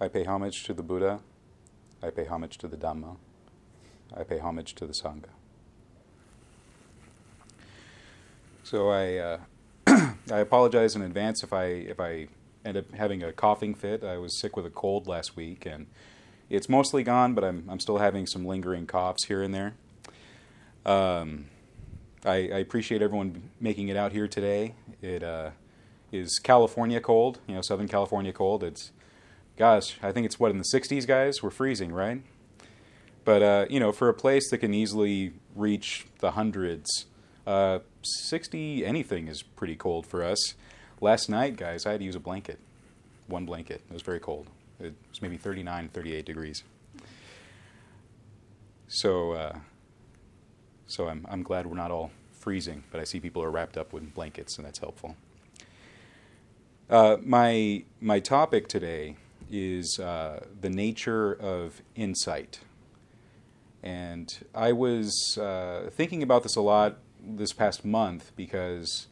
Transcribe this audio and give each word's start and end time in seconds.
I 0.00 0.08
pay 0.08 0.24
homage 0.24 0.62
to 0.64 0.74
the 0.74 0.82
Buddha. 0.82 1.20
I 2.02 2.10
pay 2.10 2.24
homage 2.24 2.58
to 2.58 2.68
the 2.68 2.76
Dhamma. 2.76 3.16
I 4.16 4.22
pay 4.22 4.38
homage 4.38 4.74
to 4.76 4.86
the 4.86 4.92
Sangha. 4.92 5.30
So 8.62 8.90
I, 8.90 9.16
uh, 9.16 9.38
I 10.30 10.38
apologize 10.38 10.94
in 10.94 11.02
advance 11.02 11.42
if 11.42 11.52
I 11.52 11.64
if 11.64 11.98
I 11.98 12.28
end 12.64 12.76
up 12.76 12.92
having 12.94 13.22
a 13.22 13.32
coughing 13.32 13.74
fit. 13.74 14.04
I 14.04 14.18
was 14.18 14.38
sick 14.38 14.56
with 14.56 14.66
a 14.66 14.70
cold 14.70 15.06
last 15.06 15.36
week, 15.36 15.66
and 15.66 15.86
it's 16.48 16.68
mostly 16.68 17.02
gone, 17.02 17.34
but 17.34 17.42
I'm 17.42 17.64
I'm 17.68 17.80
still 17.80 17.98
having 17.98 18.26
some 18.26 18.44
lingering 18.44 18.86
coughs 18.86 19.24
here 19.24 19.42
and 19.42 19.54
there. 19.54 19.74
Um, 20.86 21.46
I, 22.24 22.34
I, 22.34 22.58
appreciate 22.58 23.02
everyone 23.02 23.50
making 23.60 23.88
it 23.88 23.96
out 23.96 24.12
here 24.12 24.26
today. 24.26 24.74
It 25.02 25.22
uh, 25.22 25.50
is 26.12 26.38
California 26.38 27.00
cold, 27.00 27.40
you 27.46 27.54
know, 27.54 27.60
Southern 27.60 27.88
California 27.88 28.32
cold. 28.32 28.64
It's 28.64 28.92
gosh, 29.58 29.98
I 30.02 30.12
think 30.12 30.24
it's 30.24 30.38
what 30.38 30.50
in 30.52 30.58
the 30.58 30.64
60s, 30.64 31.06
guys. 31.06 31.42
We're 31.42 31.50
freezing, 31.50 31.92
right? 31.92 32.22
But 33.24 33.42
uh, 33.42 33.66
you 33.68 33.78
know, 33.78 33.92
for 33.92 34.08
a 34.08 34.14
place 34.14 34.48
that 34.50 34.58
can 34.58 34.72
easily 34.72 35.34
reach 35.54 36.06
the 36.20 36.30
hundreds, 36.30 37.06
uh, 37.46 37.80
60 38.02 38.86
anything 38.86 39.28
is 39.28 39.42
pretty 39.42 39.76
cold 39.76 40.06
for 40.06 40.24
us. 40.24 40.54
Last 41.00 41.28
night, 41.28 41.56
guys, 41.56 41.84
I 41.84 41.92
had 41.92 42.00
to 42.00 42.06
use 42.06 42.14
a 42.14 42.20
blanket, 42.20 42.58
one 43.26 43.44
blanket. 43.44 43.82
It 43.90 43.92
was 43.92 44.02
very 44.02 44.20
cold. 44.20 44.48
It 44.80 44.94
was 45.10 45.20
maybe 45.20 45.36
39, 45.36 45.90
38 45.92 46.24
degrees. 46.24 46.62
So, 48.86 49.32
uh, 49.32 49.58
so 50.86 51.08
I'm 51.08 51.26
I'm 51.28 51.42
glad 51.42 51.66
we're 51.66 51.76
not 51.76 51.90
all 51.90 52.12
freezing, 52.32 52.84
but 52.90 53.00
I 53.00 53.04
see 53.04 53.20
people 53.20 53.42
are 53.42 53.50
wrapped 53.50 53.76
up 53.76 53.92
with 53.92 54.14
blankets, 54.14 54.56
and 54.56 54.66
that's 54.66 54.78
helpful. 54.78 55.16
Uh, 56.88 57.18
my 57.22 57.84
my 58.00 58.20
topic 58.20 58.68
today 58.68 59.16
is 59.50 59.98
uh, 59.98 60.44
the 60.60 60.70
nature 60.70 61.32
of 61.32 61.82
insight. 61.94 62.60
And 63.82 64.36
I 64.54 64.72
was 64.72 65.38
uh, 65.38 65.90
thinking 65.92 66.22
about 66.22 66.42
this 66.42 66.56
a 66.56 66.60
lot 66.60 66.98
this 67.22 67.52
past 67.52 67.84
month 67.84 68.32
because 68.36 69.06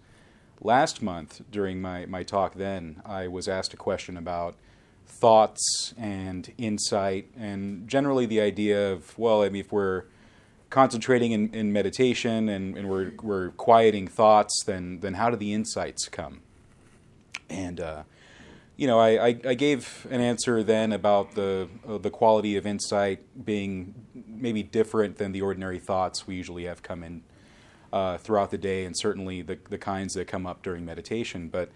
last 0.60 1.02
month 1.02 1.42
during 1.50 1.80
my, 1.80 2.06
my 2.06 2.22
talk 2.22 2.54
then, 2.54 3.02
I 3.04 3.28
was 3.28 3.48
asked 3.48 3.74
a 3.74 3.76
question 3.76 4.16
about 4.16 4.56
thoughts 5.06 5.94
and 5.96 6.52
insight, 6.58 7.30
and 7.36 7.86
generally 7.88 8.26
the 8.26 8.40
idea 8.40 8.92
of, 8.92 9.16
well, 9.18 9.42
I 9.42 9.48
mean, 9.48 9.60
if 9.60 9.72
we're 9.72 10.04
concentrating 10.68 11.32
in, 11.32 11.54
in 11.54 11.72
meditation 11.72 12.48
and, 12.48 12.76
and 12.76 12.88
we're, 12.88 13.12
we're 13.22 13.50
quieting 13.50 14.08
thoughts, 14.08 14.64
then, 14.66 15.00
then 15.00 15.14
how 15.14 15.30
do 15.30 15.36
the 15.36 15.54
insights 15.54 16.08
come? 16.08 16.40
And 17.48 17.80
uh, 17.80 18.02
you 18.76 18.86
know, 18.86 18.98
I, 18.98 19.28
I, 19.28 19.40
I, 19.46 19.54
gave 19.54 20.06
an 20.10 20.20
answer 20.20 20.62
then 20.62 20.92
about 20.92 21.34
the 21.34 21.68
uh, 21.88 21.98
the 21.98 22.10
quality 22.10 22.56
of 22.56 22.66
insight 22.66 23.20
being 23.44 23.94
maybe 24.28 24.62
different 24.62 25.16
than 25.16 25.32
the 25.32 25.40
ordinary 25.40 25.78
thoughts 25.78 26.26
we 26.26 26.34
usually 26.34 26.64
have 26.64 26.82
come 26.82 27.02
in 27.02 27.22
uh, 27.92 28.18
throughout 28.18 28.50
the 28.50 28.58
day, 28.58 28.84
and 28.84 28.94
certainly 28.96 29.40
the 29.40 29.58
the 29.70 29.78
kinds 29.78 30.14
that 30.14 30.26
come 30.26 30.46
up 30.46 30.62
during 30.62 30.84
meditation. 30.84 31.48
But 31.48 31.70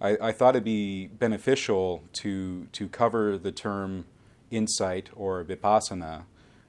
I, 0.00 0.16
I 0.20 0.32
thought 0.32 0.54
it'd 0.54 0.64
be 0.64 1.08
beneficial 1.08 2.04
to 2.14 2.66
to 2.66 2.88
cover 2.88 3.36
the 3.36 3.50
term 3.50 4.04
insight 4.50 5.10
or 5.14 5.42
vipassana 5.44 6.24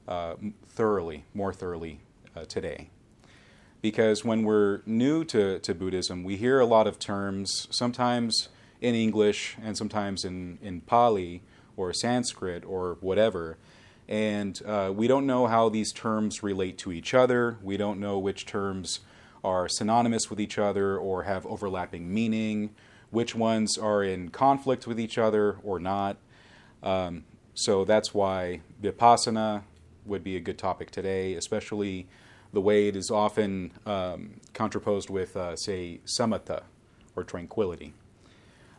uh, 0.08 0.36
thoroughly, 0.68 1.26
more 1.34 1.54
thoroughly 1.54 2.00
uh, 2.36 2.46
today. 2.46 2.90
Because 3.82 4.26
when 4.26 4.44
we're 4.44 4.82
new 4.88 5.24
to, 5.26 5.60
to 5.60 5.76
Buddhism, 5.76 6.24
we 6.24 6.38
hear 6.38 6.60
a 6.60 6.66
lot 6.66 6.88
of 6.88 6.98
terms, 6.98 7.68
sometimes 7.70 8.50
in 8.82 8.96
English 8.96 9.58
and 9.64 9.78
sometimes 9.78 10.26
in, 10.26 10.58
in 10.62 10.82
Pali 10.82 11.42
or 11.78 11.94
Sanskrit 11.94 12.64
or 12.66 12.98
whatever. 13.02 13.58
And 14.08 14.62
uh, 14.66 14.92
we 14.96 15.08
don't 15.08 15.26
know 15.26 15.48
how 15.48 15.70
these 15.70 15.92
terms 15.92 16.44
relate 16.44 16.78
to 16.80 16.92
each 16.92 17.14
other. 17.14 17.58
We 17.64 17.78
don't 17.78 18.00
know 18.00 18.20
which 18.20 18.46
terms 18.46 19.00
are 19.44 19.68
synonymous 19.68 20.30
with 20.30 20.40
each 20.40 20.58
other 20.58 20.98
or 20.98 21.24
have 21.24 21.46
overlapping 21.46 22.14
meaning, 22.14 22.76
which 23.10 23.36
ones 23.36 23.78
are 23.78 24.04
in 24.04 24.30
conflict 24.30 24.88
with 24.88 25.00
each 25.00 25.18
other 25.18 25.58
or 25.64 25.80
not. 25.80 26.18
Um, 26.84 27.24
so 27.54 27.86
that's 27.86 28.14
why 28.14 28.62
vipassana 28.82 29.64
would 30.06 30.24
be 30.24 30.36
a 30.36 30.40
good 30.40 30.58
topic 30.58 30.92
today, 30.92 31.34
especially 31.34 32.08
the 32.54 32.62
way 32.62 32.88
it 32.88 32.96
is 32.96 33.10
often 33.10 33.72
um, 33.86 34.40
contraposed 34.54 35.10
with, 35.10 35.36
uh, 35.36 35.56
say, 35.56 36.00
samatha 36.06 36.64
or 37.16 37.24
tranquility. 37.24 37.94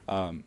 Um, 0.09 0.45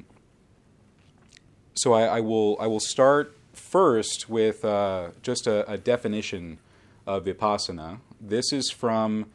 so 1.74 1.94
I, 1.94 2.18
I, 2.18 2.20
will 2.22 2.58
I 2.60 2.68
will 2.68 2.80
start 2.80 3.38
first 3.54 4.30
with 4.30 4.64
uh, 4.64 5.10
just 5.22 5.48
a, 5.48 5.70
a, 5.70 5.78
definition 5.78 6.60
of 7.06 7.26
vipassana. 7.26 8.00
This 8.22 8.54
is 8.54 8.72
from 8.72 9.28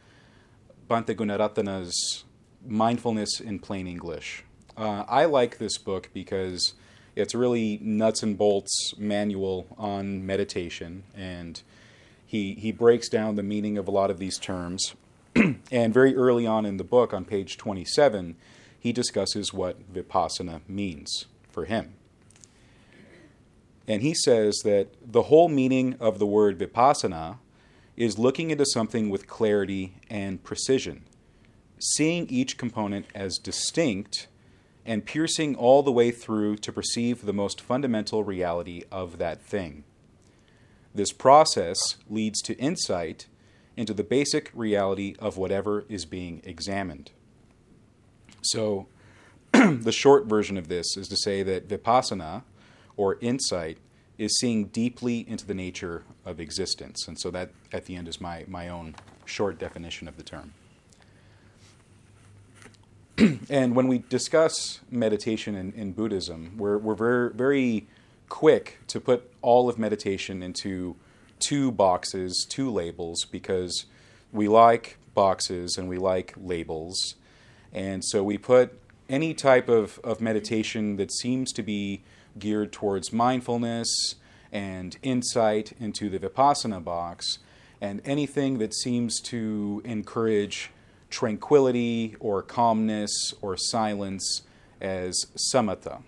Bhante 0.89 1.15
Gunaratana's 1.15 2.23
Mindfulness 2.67 3.39
in 3.39 3.59
Plain 3.59 3.87
English. 3.87 4.43
Uh, 4.75 5.05
I 5.07 5.25
like 5.25 5.57
this 5.57 5.77
book 5.77 6.09
because 6.13 6.73
it's 7.15 7.33
really 7.33 7.79
nuts 7.81 8.23
and 8.23 8.37
bolts 8.37 8.93
manual 8.97 9.67
on 9.77 10.25
meditation, 10.25 11.03
and 11.15 11.61
he 12.25 12.55
he 12.55 12.71
breaks 12.71 13.07
down 13.07 13.35
the 13.35 13.43
meaning 13.43 13.77
of 13.77 13.87
a 13.87 13.91
lot 13.91 14.09
of 14.09 14.19
these 14.19 14.37
terms. 14.37 14.95
and 15.71 15.93
very 15.93 16.15
early 16.15 16.47
on 16.47 16.65
in 16.65 16.77
the 16.77 16.83
book, 16.83 17.13
on 17.13 17.25
page 17.25 17.57
27, 17.57 18.37
he 18.85 18.93
discusses 18.93 19.51
what 19.51 19.91
vipassana 19.91 20.61
means 20.67 21.25
for 21.49 21.65
him. 21.65 21.95
And 23.87 24.03
he 24.03 24.13
says 24.13 24.61
that 24.63 24.89
the 25.03 25.23
whole 25.23 25.49
meaning 25.49 25.95
of 25.99 26.19
the 26.19 26.27
word 26.27 26.59
vipassana 26.59 27.39
is 27.97 28.19
looking 28.19 28.51
into 28.51 28.63
something 28.63 29.09
with 29.09 29.25
clarity 29.25 29.95
and 30.07 30.43
precision, 30.43 31.01
seeing 31.79 32.27
each 32.29 32.59
component 32.59 33.07
as 33.15 33.39
distinct 33.39 34.27
and 34.85 35.03
piercing 35.03 35.55
all 35.55 35.81
the 35.81 35.91
way 35.91 36.11
through 36.11 36.57
to 36.57 36.71
perceive 36.71 37.25
the 37.25 37.33
most 37.33 37.59
fundamental 37.59 38.23
reality 38.23 38.83
of 38.91 39.17
that 39.17 39.41
thing. 39.41 39.83
This 40.93 41.11
process 41.11 41.79
leads 42.07 42.39
to 42.43 42.55
insight 42.59 43.25
into 43.75 43.95
the 43.95 44.03
basic 44.03 44.51
reality 44.53 45.15
of 45.17 45.37
whatever 45.37 45.85
is 45.89 46.05
being 46.05 46.43
examined. 46.43 47.09
So, 48.45 48.87
the 49.51 49.91
short 49.91 50.25
version 50.25 50.57
of 50.57 50.67
this 50.67 50.97
is 50.97 51.07
to 51.07 51.17
say 51.17 51.43
that 51.43 51.67
vipassana, 51.67 52.43
or 52.97 53.17
insight, 53.21 53.77
is 54.17 54.37
seeing 54.39 54.65
deeply 54.65 55.27
into 55.27 55.45
the 55.45 55.53
nature 55.53 56.03
of 56.25 56.39
existence. 56.39 57.07
And 57.07 57.19
so, 57.19 57.31
that 57.31 57.51
at 57.71 57.85
the 57.85 57.95
end 57.95 58.07
is 58.07 58.21
my, 58.21 58.45
my 58.47 58.69
own 58.69 58.95
short 59.25 59.59
definition 59.59 60.07
of 60.07 60.17
the 60.17 60.23
term. 60.23 60.53
and 63.49 63.75
when 63.75 63.87
we 63.87 63.99
discuss 64.09 64.81
meditation 64.91 65.55
in, 65.55 65.71
in 65.73 65.93
Buddhism, 65.93 66.55
we're, 66.57 66.77
we're 66.77 66.95
very, 66.95 67.33
very 67.33 67.87
quick 68.29 68.79
to 68.87 68.99
put 68.99 69.31
all 69.41 69.69
of 69.69 69.79
meditation 69.79 70.43
into 70.43 70.95
two 71.39 71.71
boxes, 71.71 72.45
two 72.49 72.69
labels, 72.71 73.25
because 73.25 73.85
we 74.31 74.47
like 74.47 74.97
boxes 75.13 75.77
and 75.77 75.87
we 75.87 75.97
like 75.97 76.33
labels. 76.37 77.15
And 77.73 78.03
so 78.03 78.23
we 78.23 78.37
put 78.37 78.79
any 79.09 79.33
type 79.33 79.69
of, 79.69 79.99
of 80.03 80.21
meditation 80.21 80.95
that 80.97 81.11
seems 81.11 81.51
to 81.53 81.63
be 81.63 82.03
geared 82.37 82.71
towards 82.71 83.13
mindfulness 83.13 84.15
and 84.51 84.97
insight 85.03 85.73
into 85.79 86.09
the 86.09 86.19
Vipassana 86.19 86.83
box, 86.83 87.39
and 87.81 88.01
anything 88.05 88.57
that 88.59 88.73
seems 88.73 89.19
to 89.19 89.81
encourage 89.83 90.71
tranquility 91.09 92.15
or 92.19 92.41
calmness 92.41 93.33
or 93.41 93.57
silence 93.57 94.43
as 94.81 95.27
samatha. 95.35 96.01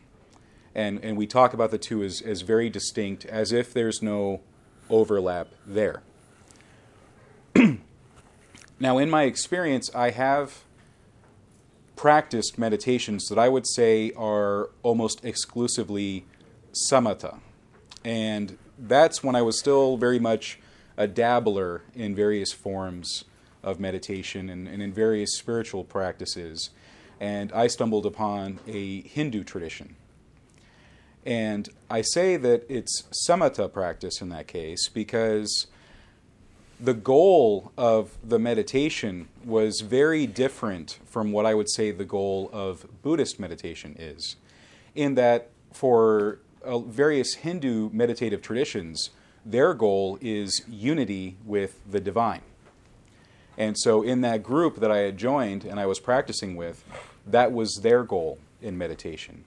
And, 0.74 1.04
and 1.04 1.18
we 1.18 1.28
talk 1.28 1.54
about 1.54 1.72
the 1.72 1.78
two 1.78 2.04
as, 2.04 2.22
as 2.22 2.42
very 2.42 2.70
distinct, 2.70 3.26
as 3.26 3.52
if 3.52 3.74
there's 3.74 4.02
no 4.02 4.42
overlap 4.90 5.48
there. 5.66 6.04
now, 8.80 8.98
in 8.98 9.10
my 9.10 9.24
experience, 9.24 9.90
I 9.96 10.12
have 10.12 10.64
practiced 11.98 12.58
meditations 12.58 13.28
that 13.28 13.38
I 13.38 13.50
would 13.50 13.68
say 13.68 14.14
are 14.16 14.70
almost 14.84 15.26
exclusively 15.26 16.26
samatha. 16.90 17.40
And 18.06 18.58
that's 18.78 19.24
when 19.24 19.36
I 19.36 19.42
was 19.42 19.60
still 19.60 19.98
very 19.98 20.20
much 20.20 20.60
a 20.96 21.08
dabbler 21.08 21.82
in 21.94 22.16
various 22.16 22.54
forms 22.54 23.26
of 23.64 23.80
meditation 23.80 24.50
and, 24.50 24.68
and 24.68 24.82
in 24.82 24.94
various 24.94 25.38
spiritual 25.38 25.84
practices. 25.84 26.70
And 27.20 27.52
I 27.52 27.68
stumbled 27.68 28.06
upon 28.06 28.60
a 28.68 29.02
Hindu 29.02 29.44
tradition. 29.44 29.96
And 31.26 31.68
I 31.90 32.04
say 32.04 32.38
that 32.38 32.66
it's 32.70 33.04
samatha 33.28 33.74
practice 33.74 34.22
in 34.22 34.30
that 34.30 34.48
case 34.48 34.88
because 34.88 35.68
the 36.80 36.94
goal 36.94 37.72
of 37.78 38.18
the 38.24 38.38
meditation 38.38 39.28
was 39.44 39.82
very 39.82 40.28
different 40.28 41.00
from 41.06 41.32
what 41.32 41.46
I 41.46 41.54
would 41.54 41.70
say 41.70 41.92
the 41.92 42.06
goal 42.06 42.50
of 42.54 42.86
Buddhist 43.02 43.40
meditation 43.40 43.96
is. 43.98 44.36
In 44.94 45.16
that, 45.16 45.50
for 45.74 46.40
uh, 46.64 46.80
various 46.80 47.36
Hindu 47.36 47.90
meditative 47.92 48.42
traditions, 48.42 49.10
their 49.46 49.74
goal 49.74 50.20
is 50.22 50.64
unity 50.68 51.38
with 51.46 51.80
the 51.90 52.00
divine. 52.00 52.42
And 53.58 53.76
so, 53.78 54.04
in 54.04 54.22
that 54.22 54.44
group 54.44 54.80
that 54.80 54.92
I 54.92 55.00
had 55.00 55.18
joined 55.18 55.66
and 55.66 55.80
I 55.80 55.88
was 55.88 56.00
practicing 56.00 56.56
with, 56.56 56.84
that 57.26 57.52
was 57.52 57.80
their 57.82 58.04
goal 58.04 58.38
in 58.62 58.78
meditation. 58.78 59.46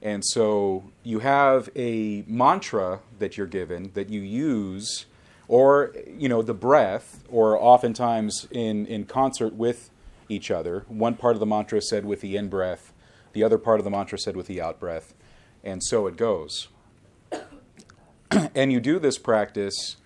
And 0.00 0.24
so, 0.24 0.84
you 1.02 1.18
have 1.18 1.68
a 1.76 2.24
mantra 2.26 3.00
that 3.18 3.36
you're 3.36 3.46
given 3.46 3.90
that 3.92 4.08
you 4.08 4.20
use, 4.22 5.04
or 5.48 5.92
you 6.16 6.28
know, 6.28 6.42
the 6.42 6.54
breath, 6.54 7.24
or 7.28 7.60
oftentimes 7.60 8.48
in, 8.50 8.86
in 8.86 9.04
concert 9.04 9.54
with 9.54 9.90
each 10.28 10.50
other. 10.50 10.84
One 10.88 11.14
part 11.14 11.36
of 11.36 11.40
the 11.40 11.46
mantra 11.46 11.80
said 11.80 12.04
with 12.04 12.20
the 12.20 12.36
in 12.36 12.48
breath, 12.48 12.92
the 13.32 13.44
other 13.44 13.58
part 13.58 13.78
of 13.78 13.84
the 13.84 13.90
mantra 13.90 14.18
said 14.18 14.36
with 14.36 14.46
the 14.46 14.60
out 14.60 14.80
breath, 14.80 15.14
and 15.62 15.82
so 15.82 16.06
it 16.06 16.16
goes. 16.16 16.68
and 18.54 18.72
you 18.72 18.80
do 18.80 18.98
this 18.98 19.18
practice 19.18 19.96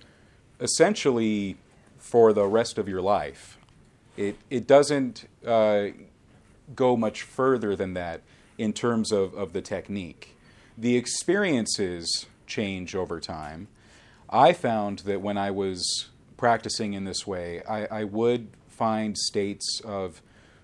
essentially 0.60 1.56
for 1.98 2.32
the 2.32 2.46
rest 2.46 2.78
of 2.78 2.88
your 2.88 3.00
life. 3.00 3.58
It, 4.16 4.36
it 4.50 4.66
doesn't 4.66 5.26
uh, 5.46 5.88
go 6.74 6.96
much 6.96 7.22
further 7.22 7.74
than 7.74 7.94
that 7.94 8.20
in 8.58 8.72
terms 8.72 9.12
of, 9.12 9.34
of 9.34 9.52
the 9.52 9.62
technique. 9.62 10.36
The 10.76 10.96
experiences 10.96 12.26
change 12.46 12.94
over 12.94 13.20
time. 13.20 13.68
I 14.30 14.52
found 14.52 15.00
that 15.00 15.20
when 15.20 15.36
I 15.36 15.50
was 15.50 16.08
practicing 16.36 16.94
in 16.94 17.04
this 17.04 17.26
way, 17.26 17.62
I, 17.68 18.00
I 18.00 18.04
would 18.04 18.48
find 18.68 19.18
states 19.18 19.80
of 19.84 20.22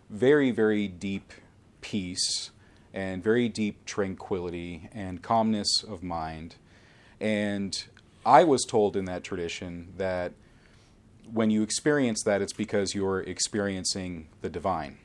very, 0.09 0.53
very 0.53 0.87
deep 0.87 1.33
peace 1.81 2.51
and 2.95 3.23
very 3.23 3.49
deep 3.49 3.85
tranquility 3.85 4.89
and 4.93 5.21
calmness 5.21 5.83
of 5.83 6.03
mind. 6.03 6.55
And 7.21 7.77
I 8.25 8.45
was 8.45 8.65
told 8.65 8.97
in 8.97 9.05
that 9.07 9.25
tradition 9.25 9.93
that 9.97 10.33
when 11.33 11.51
you 11.51 11.63
experience 11.63 12.23
that, 12.23 12.41
it's 12.41 12.53
because 12.53 12.95
you're 12.95 13.21
experiencing 13.21 14.29
the 14.43 14.49
divine. 14.49 14.99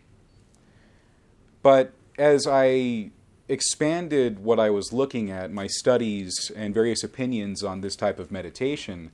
But 1.64 1.94
as 2.18 2.48
I 2.48 3.12
expanded 3.52 4.40
what 4.40 4.60
I 4.60 4.70
was 4.70 4.94
looking 4.94 5.30
at, 5.30 5.52
my 5.52 5.68
studies 5.68 6.50
and 6.56 6.74
various 6.74 7.04
opinions 7.04 7.64
on 7.64 7.82
this 7.82 7.98
type 7.98 8.18
of 8.18 8.32
meditation, 8.32 9.12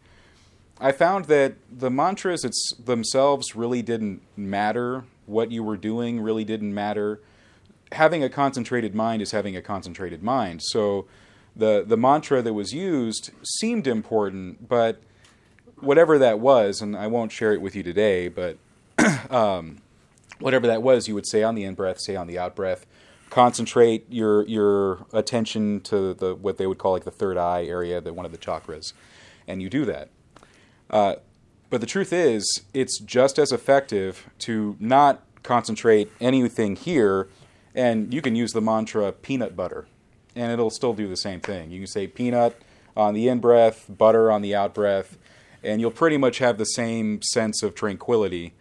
I 0.80 0.92
found 0.92 1.26
that 1.26 1.56
the 1.72 1.90
mantras 1.90 2.46
themselves 2.84 3.56
really 3.56 3.82
didn't 3.82 4.22
matter. 4.38 5.06
What 5.26 5.52
you 5.52 5.64
were 5.64 5.76
doing 5.76 6.22
really 6.22 6.44
didn't 6.44 6.74
matter. 6.74 7.20
Having 7.94 8.24
a 8.24 8.30
concentrated 8.30 8.94
mind 8.94 9.24
is 9.24 9.32
having 9.32 9.56
a 9.56 9.62
concentrated 9.62 10.22
mind. 10.22 10.62
So 10.62 11.08
the, 11.56 11.84
the 11.86 11.98
mantra 11.98 12.44
that 12.44 12.54
was 12.54 12.74
used 12.74 13.32
seemed 13.44 13.88
important, 13.88 14.70
but 14.70 15.02
whatever 15.80 16.20
that 16.20 16.40
was, 16.40 16.80
and 16.80 16.96
I 16.96 17.08
won't 17.08 17.32
share 17.32 17.54
it 17.54 17.62
with 17.62 17.76
you 17.76 17.82
today, 17.82 18.28
but 18.28 18.58
um, 19.32 19.78
whatever 20.38 20.68
that 20.68 20.84
was, 20.84 21.08
you 21.08 21.16
would 21.16 21.28
say 21.28 21.42
on 21.42 21.56
the 21.56 21.64
in 21.64 21.74
breath, 21.74 22.00
say 22.00 22.16
on 22.16 22.28
the 22.28 22.38
out 22.38 22.56
breath. 22.56 22.86
Concentrate 23.30 24.06
your 24.10 24.46
your 24.46 25.06
attention 25.14 25.82
to 25.82 26.14
the 26.14 26.34
what 26.34 26.58
they 26.58 26.66
would 26.66 26.78
call 26.78 26.94
like 26.94 27.04
the 27.04 27.12
third 27.12 27.38
eye 27.38 27.66
area, 27.66 28.00
the 28.00 28.14
one 28.14 28.26
of 28.26 28.32
the 28.32 28.38
chakras, 28.38 28.94
and 29.48 29.62
you 29.62 29.70
do 29.70 29.86
that. 29.86 30.10
Uh, 30.90 31.16
but 31.70 31.82
the 31.82 31.88
truth 31.88 32.14
is, 32.14 32.62
it's 32.74 33.00
just 33.00 33.38
as 33.38 33.52
effective 33.52 34.30
to 34.40 34.78
not 34.80 35.24
concentrate 35.44 36.12
anything 36.22 36.76
here, 36.76 37.28
and 37.76 38.14
you 38.14 38.22
can 38.22 38.36
use 38.36 38.54
the 38.54 38.62
mantra 38.62 39.12
peanut 39.12 39.56
butter, 39.56 39.88
and 40.36 40.52
it'll 40.52 40.70
still 40.70 40.94
do 40.94 41.08
the 41.08 41.18
same 41.18 41.42
thing. 41.42 41.70
You 41.72 41.80
can 41.80 41.88
say 41.88 42.08
peanut 42.08 42.62
on 42.96 43.14
the 43.14 43.28
in 43.28 43.40
breath, 43.40 43.86
butter 43.90 44.32
on 44.32 44.42
the 44.42 44.56
out 44.56 44.74
breath, 44.74 45.18
and 45.64 45.82
you'll 45.82 45.92
pretty 45.92 46.18
much 46.18 46.38
have 46.38 46.58
the 46.58 46.66
same 46.66 47.22
sense 47.22 47.62
of 47.62 47.76
tranquility. 47.76 48.54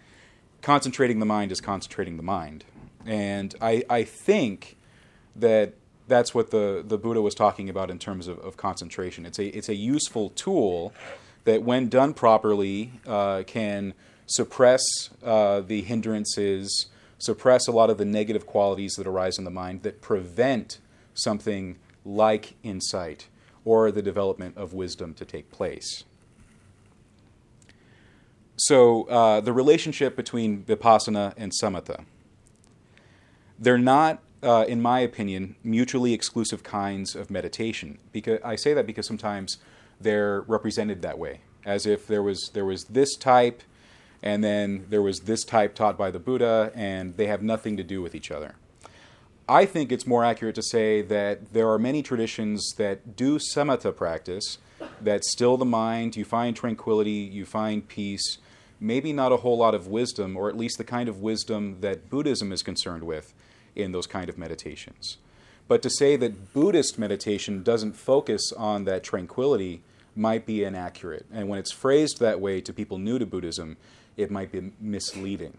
Concentrating 0.60 1.20
the 1.20 1.26
mind 1.26 1.52
is 1.52 1.60
concentrating 1.60 2.16
the 2.16 2.22
mind. 2.22 2.64
And 3.06 3.54
I, 3.60 3.84
I 3.88 4.04
think 4.04 4.76
that 5.36 5.74
that's 6.08 6.34
what 6.34 6.50
the, 6.50 6.84
the 6.86 6.98
Buddha 6.98 7.20
was 7.20 7.34
talking 7.34 7.68
about 7.68 7.90
in 7.90 7.98
terms 7.98 8.28
of, 8.28 8.38
of 8.38 8.56
concentration. 8.56 9.26
It's 9.26 9.38
a, 9.38 9.46
it's 9.56 9.68
a 9.68 9.74
useful 9.74 10.30
tool 10.30 10.92
that, 11.44 11.62
when 11.62 11.88
done 11.88 12.14
properly, 12.14 12.92
uh, 13.06 13.42
can 13.46 13.94
suppress 14.26 14.82
uh, 15.24 15.60
the 15.60 15.82
hindrances, 15.82 16.86
suppress 17.18 17.66
a 17.68 17.72
lot 17.72 17.90
of 17.90 17.98
the 17.98 18.04
negative 18.04 18.46
qualities 18.46 18.92
that 18.94 19.06
arise 19.06 19.38
in 19.38 19.44
the 19.44 19.50
mind 19.50 19.82
that 19.82 20.00
prevent 20.00 20.78
something 21.14 21.76
like 22.04 22.54
insight 22.62 23.28
or 23.64 23.90
the 23.90 24.02
development 24.02 24.56
of 24.56 24.72
wisdom 24.72 25.14
to 25.14 25.24
take 25.24 25.50
place. 25.50 26.04
So, 28.56 29.04
uh, 29.04 29.40
the 29.40 29.52
relationship 29.52 30.16
between 30.16 30.64
vipassana 30.64 31.34
and 31.36 31.52
samatha. 31.52 32.04
They're 33.58 33.78
not, 33.78 34.22
uh, 34.42 34.64
in 34.68 34.82
my 34.82 35.00
opinion, 35.00 35.56
mutually 35.64 36.12
exclusive 36.12 36.62
kinds 36.62 37.14
of 37.14 37.30
meditation. 37.30 37.98
Because 38.12 38.40
I 38.44 38.56
say 38.56 38.74
that 38.74 38.86
because 38.86 39.06
sometimes 39.06 39.58
they're 40.00 40.42
represented 40.42 41.02
that 41.02 41.18
way, 41.18 41.40
as 41.64 41.86
if 41.86 42.06
there 42.06 42.22
was 42.22 42.50
there 42.52 42.64
was 42.64 42.84
this 42.84 43.16
type, 43.16 43.62
and 44.22 44.44
then 44.44 44.86
there 44.90 45.02
was 45.02 45.20
this 45.20 45.44
type 45.44 45.74
taught 45.74 45.96
by 45.96 46.10
the 46.10 46.18
Buddha, 46.18 46.70
and 46.74 47.16
they 47.16 47.26
have 47.26 47.42
nothing 47.42 47.76
to 47.76 47.82
do 47.82 48.02
with 48.02 48.14
each 48.14 48.30
other. 48.30 48.56
I 49.48 49.64
think 49.64 49.92
it's 49.92 50.06
more 50.06 50.24
accurate 50.24 50.56
to 50.56 50.62
say 50.62 51.02
that 51.02 51.52
there 51.52 51.68
are 51.70 51.78
many 51.78 52.02
traditions 52.02 52.74
that 52.78 53.14
do 53.14 53.38
samatha 53.38 53.94
practice, 53.94 54.58
that 55.00 55.24
still 55.24 55.56
the 55.56 55.64
mind, 55.64 56.16
you 56.16 56.24
find 56.24 56.56
tranquility, 56.56 57.10
you 57.10 57.46
find 57.46 57.86
peace, 57.86 58.38
maybe 58.80 59.12
not 59.12 59.30
a 59.30 59.38
whole 59.38 59.56
lot 59.56 59.72
of 59.72 59.86
wisdom, 59.86 60.36
or 60.36 60.48
at 60.48 60.56
least 60.56 60.78
the 60.78 60.84
kind 60.84 61.08
of 61.08 61.20
wisdom 61.20 61.78
that 61.80 62.10
Buddhism 62.10 62.50
is 62.50 62.62
concerned 62.62 63.04
with 63.04 63.32
in 63.76 63.92
those 63.92 64.06
kind 64.06 64.28
of 64.28 64.38
meditations. 64.38 65.18
But 65.68 65.82
to 65.82 65.90
say 65.90 66.16
that 66.16 66.52
Buddhist 66.52 66.98
meditation 66.98 67.62
doesn't 67.62 67.94
focus 67.94 68.52
on 68.56 68.84
that 68.84 69.02
tranquility 69.02 69.82
might 70.14 70.46
be 70.46 70.64
inaccurate. 70.64 71.26
And 71.32 71.48
when 71.48 71.58
it's 71.58 71.72
phrased 71.72 72.20
that 72.20 72.40
way 72.40 72.60
to 72.60 72.72
people 72.72 72.98
new 72.98 73.18
to 73.18 73.26
Buddhism, 73.26 73.76
it 74.16 74.30
might 74.30 74.50
be 74.50 74.72
misleading. 74.80 75.58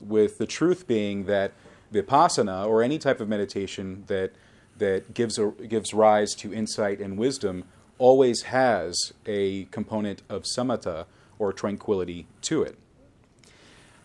With 0.00 0.38
the 0.38 0.46
truth 0.46 0.86
being 0.86 1.24
that 1.24 1.52
vipassana, 1.92 2.66
or 2.66 2.82
any 2.82 2.98
type 2.98 3.20
of 3.20 3.28
meditation 3.28 4.04
that, 4.06 4.32
that 4.78 5.12
gives, 5.12 5.38
a, 5.38 5.50
gives 5.50 5.92
rise 5.92 6.34
to 6.36 6.54
insight 6.54 7.00
and 7.00 7.18
wisdom, 7.18 7.64
always 7.98 8.42
has 8.42 9.12
a 9.26 9.64
component 9.66 10.22
of 10.28 10.44
samatha, 10.44 11.06
or 11.38 11.52
tranquility, 11.52 12.26
to 12.42 12.62
it. 12.62 12.78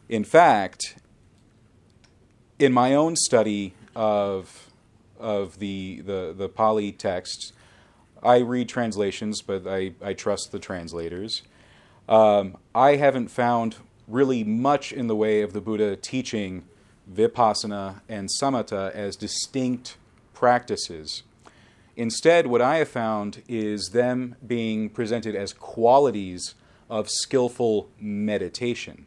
In 0.09 0.23
fact, 0.23 0.95
in 2.59 2.73
my 2.73 2.93
own 2.93 3.15
study 3.15 3.73
of 3.95 4.69
of 5.19 5.59
the 5.59 6.01
the, 6.01 6.33
the 6.37 6.49
Pali 6.49 6.91
texts, 6.91 7.53
I 8.21 8.37
read 8.37 8.69
translations, 8.69 9.41
but 9.41 9.67
I, 9.67 9.93
I 10.01 10.13
trust 10.13 10.51
the 10.51 10.59
translators. 10.59 11.43
Um, 12.07 12.57
I 12.75 12.95
haven't 12.97 13.29
found 13.29 13.77
really 14.07 14.43
much 14.43 14.91
in 14.91 15.07
the 15.07 15.15
way 15.15 15.41
of 15.41 15.53
the 15.53 15.61
Buddha 15.61 15.95
teaching 15.95 16.65
vipassana 17.11 18.01
and 18.09 18.29
samatha 18.29 18.91
as 18.93 19.15
distinct 19.15 19.97
practices. 20.33 21.23
Instead, 21.95 22.47
what 22.47 22.61
I 22.61 22.77
have 22.77 22.89
found 22.89 23.43
is 23.47 23.91
them 23.93 24.35
being 24.45 24.89
presented 24.89 25.35
as 25.35 25.53
qualities 25.53 26.55
of 26.89 27.09
skillful 27.09 27.87
meditation 27.99 29.05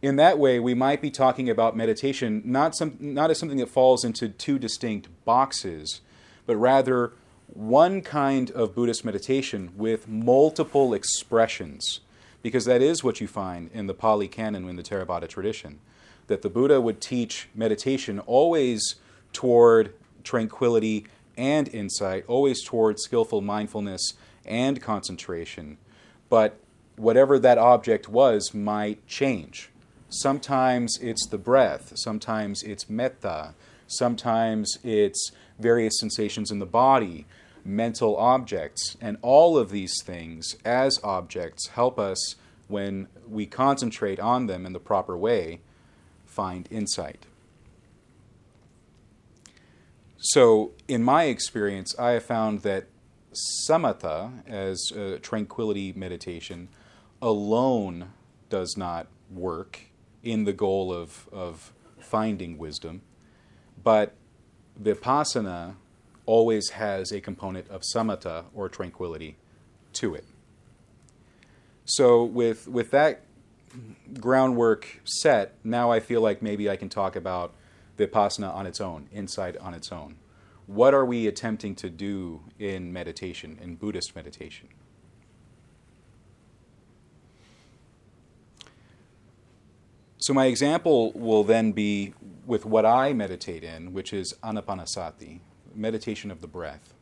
in 0.00 0.16
that 0.16 0.38
way, 0.38 0.60
we 0.60 0.74
might 0.74 1.00
be 1.00 1.10
talking 1.10 1.50
about 1.50 1.76
meditation 1.76 2.42
not, 2.44 2.76
some, 2.76 2.96
not 3.00 3.30
as 3.30 3.38
something 3.38 3.58
that 3.58 3.68
falls 3.68 4.04
into 4.04 4.28
two 4.28 4.58
distinct 4.58 5.08
boxes, 5.24 6.00
but 6.46 6.56
rather 6.56 7.12
one 7.48 8.02
kind 8.02 8.50
of 8.52 8.74
Buddhist 8.74 9.04
meditation 9.04 9.72
with 9.76 10.06
multiple 10.06 10.94
expressions, 10.94 12.00
because 12.42 12.64
that 12.66 12.82
is 12.82 13.02
what 13.02 13.20
you 13.20 13.26
find 13.26 13.70
in 13.72 13.86
the 13.86 13.94
Pali 13.94 14.28
Canon 14.28 14.68
in 14.68 14.76
the 14.76 14.82
Theravada 14.82 15.28
tradition, 15.28 15.80
that 16.28 16.42
the 16.42 16.50
Buddha 16.50 16.80
would 16.80 17.00
teach 17.00 17.48
meditation 17.54 18.20
always 18.20 18.96
toward 19.32 19.94
tranquility 20.22 21.06
and 21.36 21.68
insight, 21.68 22.24
always 22.26 22.62
toward 22.62 23.00
skillful 23.00 23.40
mindfulness 23.40 24.14
and 24.44 24.80
concentration. 24.80 25.78
But 26.28 26.58
whatever 26.96 27.38
that 27.38 27.58
object 27.58 28.08
was 28.08 28.52
might 28.52 29.06
change. 29.06 29.70
Sometimes 30.10 30.98
it's 31.02 31.26
the 31.26 31.36
breath, 31.36 31.92
sometimes 31.96 32.62
it's 32.62 32.88
metta, 32.88 33.54
sometimes 33.86 34.78
it's 34.82 35.32
various 35.58 35.98
sensations 35.98 36.50
in 36.50 36.60
the 36.60 36.66
body, 36.66 37.26
mental 37.62 38.16
objects, 38.16 38.96
and 39.02 39.18
all 39.20 39.58
of 39.58 39.70
these 39.70 40.02
things 40.02 40.56
as 40.64 40.98
objects 41.04 41.68
help 41.68 41.98
us 41.98 42.36
when 42.68 43.08
we 43.28 43.44
concentrate 43.44 44.18
on 44.18 44.46
them 44.46 44.64
in 44.64 44.72
the 44.72 44.80
proper 44.80 45.16
way 45.16 45.60
find 46.24 46.68
insight. 46.70 47.26
So, 50.16 50.72
in 50.88 51.02
my 51.02 51.24
experience, 51.24 51.94
I 51.98 52.12
have 52.12 52.24
found 52.24 52.60
that 52.62 52.86
samatha, 53.68 54.46
as 54.46 54.90
tranquility 55.20 55.92
meditation, 55.92 56.68
alone 57.20 58.12
does 58.48 58.74
not 58.76 59.06
work 59.30 59.87
in 60.22 60.44
the 60.44 60.52
goal 60.52 60.92
of, 60.92 61.28
of 61.32 61.72
finding 61.98 62.58
wisdom, 62.58 63.02
but 63.82 64.14
vipassana 64.80 65.74
always 66.26 66.70
has 66.70 67.10
a 67.12 67.20
component 67.20 67.68
of 67.68 67.82
samatha 67.82 68.44
or 68.54 68.68
tranquility 68.68 69.36
to 69.94 70.14
it. 70.14 70.24
So, 71.84 72.22
with, 72.22 72.68
with 72.68 72.90
that 72.90 73.22
groundwork 74.20 75.00
set, 75.04 75.54
now 75.64 75.90
I 75.90 76.00
feel 76.00 76.20
like 76.20 76.42
maybe 76.42 76.68
I 76.68 76.76
can 76.76 76.88
talk 76.88 77.16
about 77.16 77.54
vipassana 77.96 78.54
on 78.54 78.66
its 78.66 78.80
own, 78.80 79.08
insight 79.12 79.56
on 79.56 79.74
its 79.74 79.90
own. 79.90 80.16
What 80.66 80.92
are 80.92 81.04
we 81.04 81.26
attempting 81.26 81.74
to 81.76 81.88
do 81.88 82.42
in 82.58 82.92
meditation, 82.92 83.58
in 83.62 83.76
Buddhist 83.76 84.14
meditation? 84.14 84.68
So, 90.28 90.34
my 90.34 90.44
example 90.44 91.12
will 91.12 91.42
then 91.42 91.72
be 91.72 92.12
with 92.44 92.66
what 92.66 92.84
I 92.84 93.14
meditate 93.14 93.64
in, 93.64 93.94
which 93.94 94.12
is 94.12 94.34
anapanasati, 94.44 95.40
meditation 95.74 96.30
of 96.30 96.42
the 96.42 96.46
breath. 96.46 96.92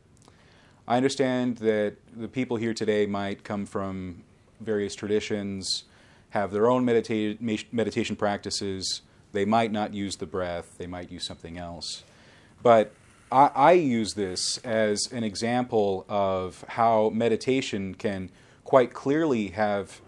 I 0.87 0.95
understand 0.95 1.57
that 1.57 1.97
the 2.15 2.29
people 2.29 2.55
here 2.55 2.73
today 2.73 3.05
might 3.05 3.43
come 3.43 3.65
from 3.65 4.23
various 4.61 4.95
traditions, 4.95 5.83
have 6.29 6.51
their 6.51 6.69
own 6.69 6.85
medita- 6.85 7.65
meditation 7.73 8.15
practices. 8.15 9.01
They 9.33 9.43
might 9.43 9.73
not 9.73 9.93
use 9.93 10.15
the 10.15 10.25
breath, 10.25 10.77
they 10.77 10.87
might 10.87 11.11
use 11.11 11.27
something 11.27 11.57
else. 11.57 12.05
But 12.63 12.93
I, 13.29 13.51
I 13.53 13.71
use 13.73 14.13
this 14.13 14.57
as 14.59 15.11
an 15.11 15.25
example 15.25 16.05
of 16.07 16.63
how 16.69 17.09
meditation 17.09 17.93
can 17.93 18.29
quite 18.63 18.93
clearly 18.93 19.49
have 19.49 19.99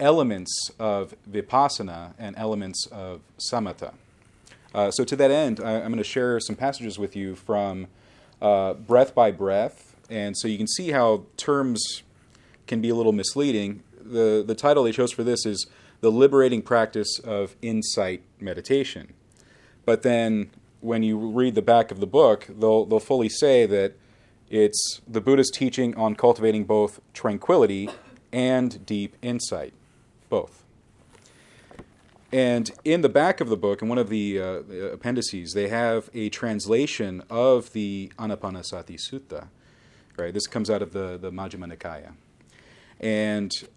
elements 0.00 0.70
of 0.78 1.14
vipassana 1.30 2.14
and 2.18 2.36
elements 2.36 2.86
of 2.86 3.20
samatha. 3.38 3.94
Uh, 4.74 4.90
so, 4.90 5.04
to 5.04 5.16
that 5.16 5.30
end, 5.30 5.60
I, 5.60 5.72
am 5.72 5.92
going 5.92 5.98
to 5.98 6.04
share 6.04 6.40
some 6.40 6.56
passages 6.56 6.98
with 6.98 7.14
you 7.14 7.34
from 7.34 7.88
uh, 8.40 8.74
Breath 8.74 9.14
by 9.14 9.30
Breath. 9.30 9.96
And 10.08 10.36
so 10.36 10.48
you 10.48 10.58
can 10.58 10.66
see 10.66 10.90
how 10.90 11.24
terms 11.36 12.02
can 12.66 12.80
be 12.80 12.88
a 12.88 12.94
little 12.94 13.12
misleading. 13.12 13.82
The, 14.00 14.42
the 14.46 14.54
title 14.54 14.84
they 14.84 14.92
chose 14.92 15.12
for 15.12 15.22
this 15.22 15.46
is 15.46 15.66
The 16.00 16.10
Liberating 16.10 16.62
Practice 16.62 17.18
of 17.20 17.56
Insight 17.62 18.22
Meditation. 18.40 19.12
But 19.84 20.02
then 20.02 20.50
when 20.80 21.02
you 21.02 21.18
read 21.18 21.54
the 21.54 21.62
back 21.62 21.90
of 21.90 22.00
the 22.00 22.06
book, 22.06 22.46
they'll, 22.48 22.86
they'll 22.86 23.00
fully 23.00 23.28
say 23.28 23.66
that 23.66 23.94
it's 24.48 25.00
the 25.06 25.20
Buddha's 25.20 25.50
teaching 25.50 25.94
on 25.96 26.16
cultivating 26.16 26.64
both 26.64 27.00
tranquility 27.12 27.88
and 28.32 28.84
deep 28.84 29.16
insight, 29.22 29.72
both. 30.30 30.64
And 32.32 32.70
in 32.84 33.00
the 33.00 33.08
back 33.08 33.40
of 33.40 33.48
the 33.48 33.56
book, 33.56 33.82
in 33.82 33.88
one 33.88 33.98
of 33.98 34.08
the, 34.08 34.38
uh, 34.38 34.62
the 34.62 34.92
appendices, 34.92 35.52
they 35.52 35.68
have 35.68 36.08
a 36.14 36.28
translation 36.28 37.22
of 37.28 37.72
the 37.72 38.12
Anapanasati 38.18 38.96
Sutta. 38.98 39.48
Right, 40.16 40.32
this 40.32 40.46
comes 40.46 40.70
out 40.70 40.82
of 40.82 40.92
the, 40.92 41.18
the 41.18 41.30
Majjhima 41.30 41.74
Nikaya. 41.74 42.12
And 43.00 43.68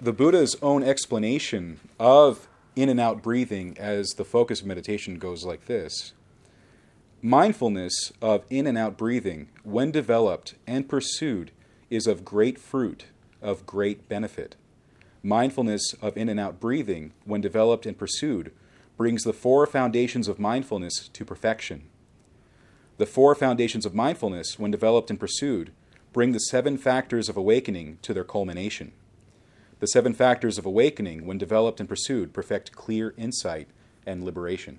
the 0.00 0.12
Buddha's 0.12 0.56
own 0.62 0.82
explanation 0.82 1.80
of 2.00 2.48
in 2.74 2.88
and 2.88 2.98
out 2.98 3.22
breathing 3.22 3.76
as 3.78 4.10
the 4.16 4.24
focus 4.24 4.60
of 4.60 4.66
meditation 4.66 5.18
goes 5.18 5.44
like 5.44 5.66
this 5.66 6.12
Mindfulness 7.22 8.12
of 8.20 8.44
in 8.50 8.66
and 8.66 8.76
out 8.76 8.98
breathing, 8.98 9.48
when 9.62 9.90
developed 9.90 10.56
and 10.66 10.86
pursued, 10.86 11.52
is 11.88 12.06
of 12.06 12.22
great 12.22 12.58
fruit, 12.58 13.06
of 13.40 13.64
great 13.64 14.08
benefit. 14.10 14.56
Mindfulness 15.24 15.94
of 16.02 16.18
in 16.18 16.28
and 16.28 16.38
out 16.38 16.60
breathing, 16.60 17.14
when 17.24 17.40
developed 17.40 17.86
and 17.86 17.96
pursued, 17.96 18.52
brings 18.98 19.24
the 19.24 19.32
four 19.32 19.66
foundations 19.66 20.28
of 20.28 20.38
mindfulness 20.38 21.08
to 21.08 21.24
perfection. 21.24 21.84
The 22.98 23.06
four 23.06 23.34
foundations 23.34 23.86
of 23.86 23.94
mindfulness, 23.94 24.58
when 24.58 24.70
developed 24.70 25.08
and 25.08 25.18
pursued, 25.18 25.72
bring 26.12 26.32
the 26.32 26.38
seven 26.38 26.76
factors 26.76 27.30
of 27.30 27.38
awakening 27.38 27.98
to 28.02 28.12
their 28.12 28.22
culmination. 28.22 28.92
The 29.80 29.86
seven 29.86 30.12
factors 30.12 30.58
of 30.58 30.66
awakening, 30.66 31.24
when 31.26 31.38
developed 31.38 31.80
and 31.80 31.88
pursued, 31.88 32.34
perfect 32.34 32.72
clear 32.72 33.14
insight 33.16 33.68
and 34.06 34.24
liberation. 34.24 34.78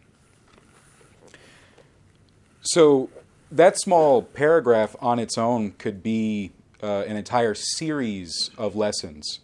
So, 2.61 3.09
that 3.51 3.79
small 3.79 4.21
paragraph 4.21 4.95
on 4.99 5.17
its 5.17 5.37
own 5.37 5.71
could 5.71 6.03
be 6.03 6.51
uh, 6.83 7.03
an 7.07 7.17
entire 7.17 7.55
series 7.55 8.51
of 8.57 8.75
lessons, 8.75 9.39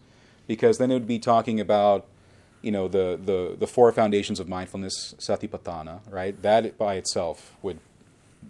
because 0.51 0.79
then 0.79 0.91
it 0.91 0.95
would 0.95 1.07
be 1.07 1.17
talking 1.17 1.61
about, 1.61 2.05
you 2.61 2.73
know, 2.73 2.89
the, 2.89 3.17
the, 3.23 3.55
the 3.57 3.65
four 3.65 3.89
foundations 3.93 4.37
of 4.37 4.49
mindfulness, 4.49 5.15
satipatthana, 5.17 6.01
right? 6.09 6.41
That 6.41 6.77
by 6.77 6.95
itself 6.95 7.55
would 7.61 7.79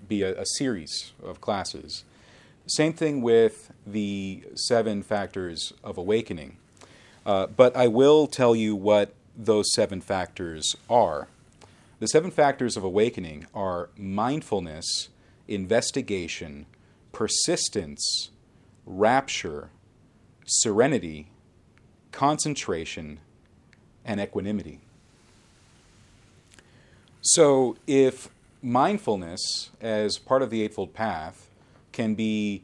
be 0.07 0.23
a, 0.23 0.33
a 0.41 0.45
series 0.57 1.13
of 1.23 1.41
classes. 1.41 2.03
Same 2.65 2.91
thing 2.91 3.21
with 3.21 3.71
the 3.85 4.41
seven 4.55 5.03
factors 5.03 5.73
of 5.83 5.99
awakening. 5.99 6.57
Uh, 7.23 7.45
but 7.45 7.77
I 7.77 7.87
will 7.87 8.25
tell 8.25 8.55
you 8.55 8.75
what 8.75 9.13
those 9.37 9.71
seven 9.71 10.01
factors 10.01 10.75
are. 10.89 11.27
The 11.99 12.07
seven 12.07 12.31
factors 12.31 12.75
of 12.75 12.83
awakening 12.83 13.45
are 13.53 13.89
mindfulness, 13.95 15.09
investigation, 15.47 16.65
persistence, 17.11 18.31
rapture, 18.87 19.69
serenity, 20.47 21.27
concentration, 22.11 23.19
and 24.05 24.19
equanimity. 24.19 24.79
So, 27.21 27.77
if 27.85 28.29
mindfulness, 28.61 29.69
as 29.79 30.17
part 30.17 30.41
of 30.41 30.49
the 30.49 30.63
Eightfold 30.63 30.93
Path, 30.93 31.49
can 31.91 32.15
be 32.15 32.63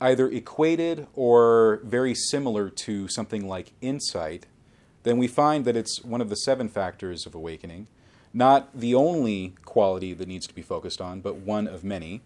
either 0.00 0.28
equated 0.28 1.06
or 1.14 1.80
very 1.84 2.14
similar 2.14 2.68
to 2.68 3.08
something 3.08 3.48
like 3.48 3.72
insight, 3.80 4.46
then 5.04 5.18
we 5.18 5.26
find 5.26 5.64
that 5.64 5.76
it's 5.76 6.02
one 6.02 6.20
of 6.20 6.28
the 6.28 6.36
seven 6.36 6.68
factors 6.68 7.26
of 7.26 7.34
awakening, 7.34 7.86
not 8.32 8.78
the 8.78 8.94
only 8.94 9.54
quality 9.64 10.12
that 10.12 10.28
needs 10.28 10.46
to 10.46 10.54
be 10.54 10.62
focused 10.62 11.00
on, 11.00 11.20
but 11.20 11.36
one 11.36 11.66
of 11.66 11.84
many. 11.84 12.20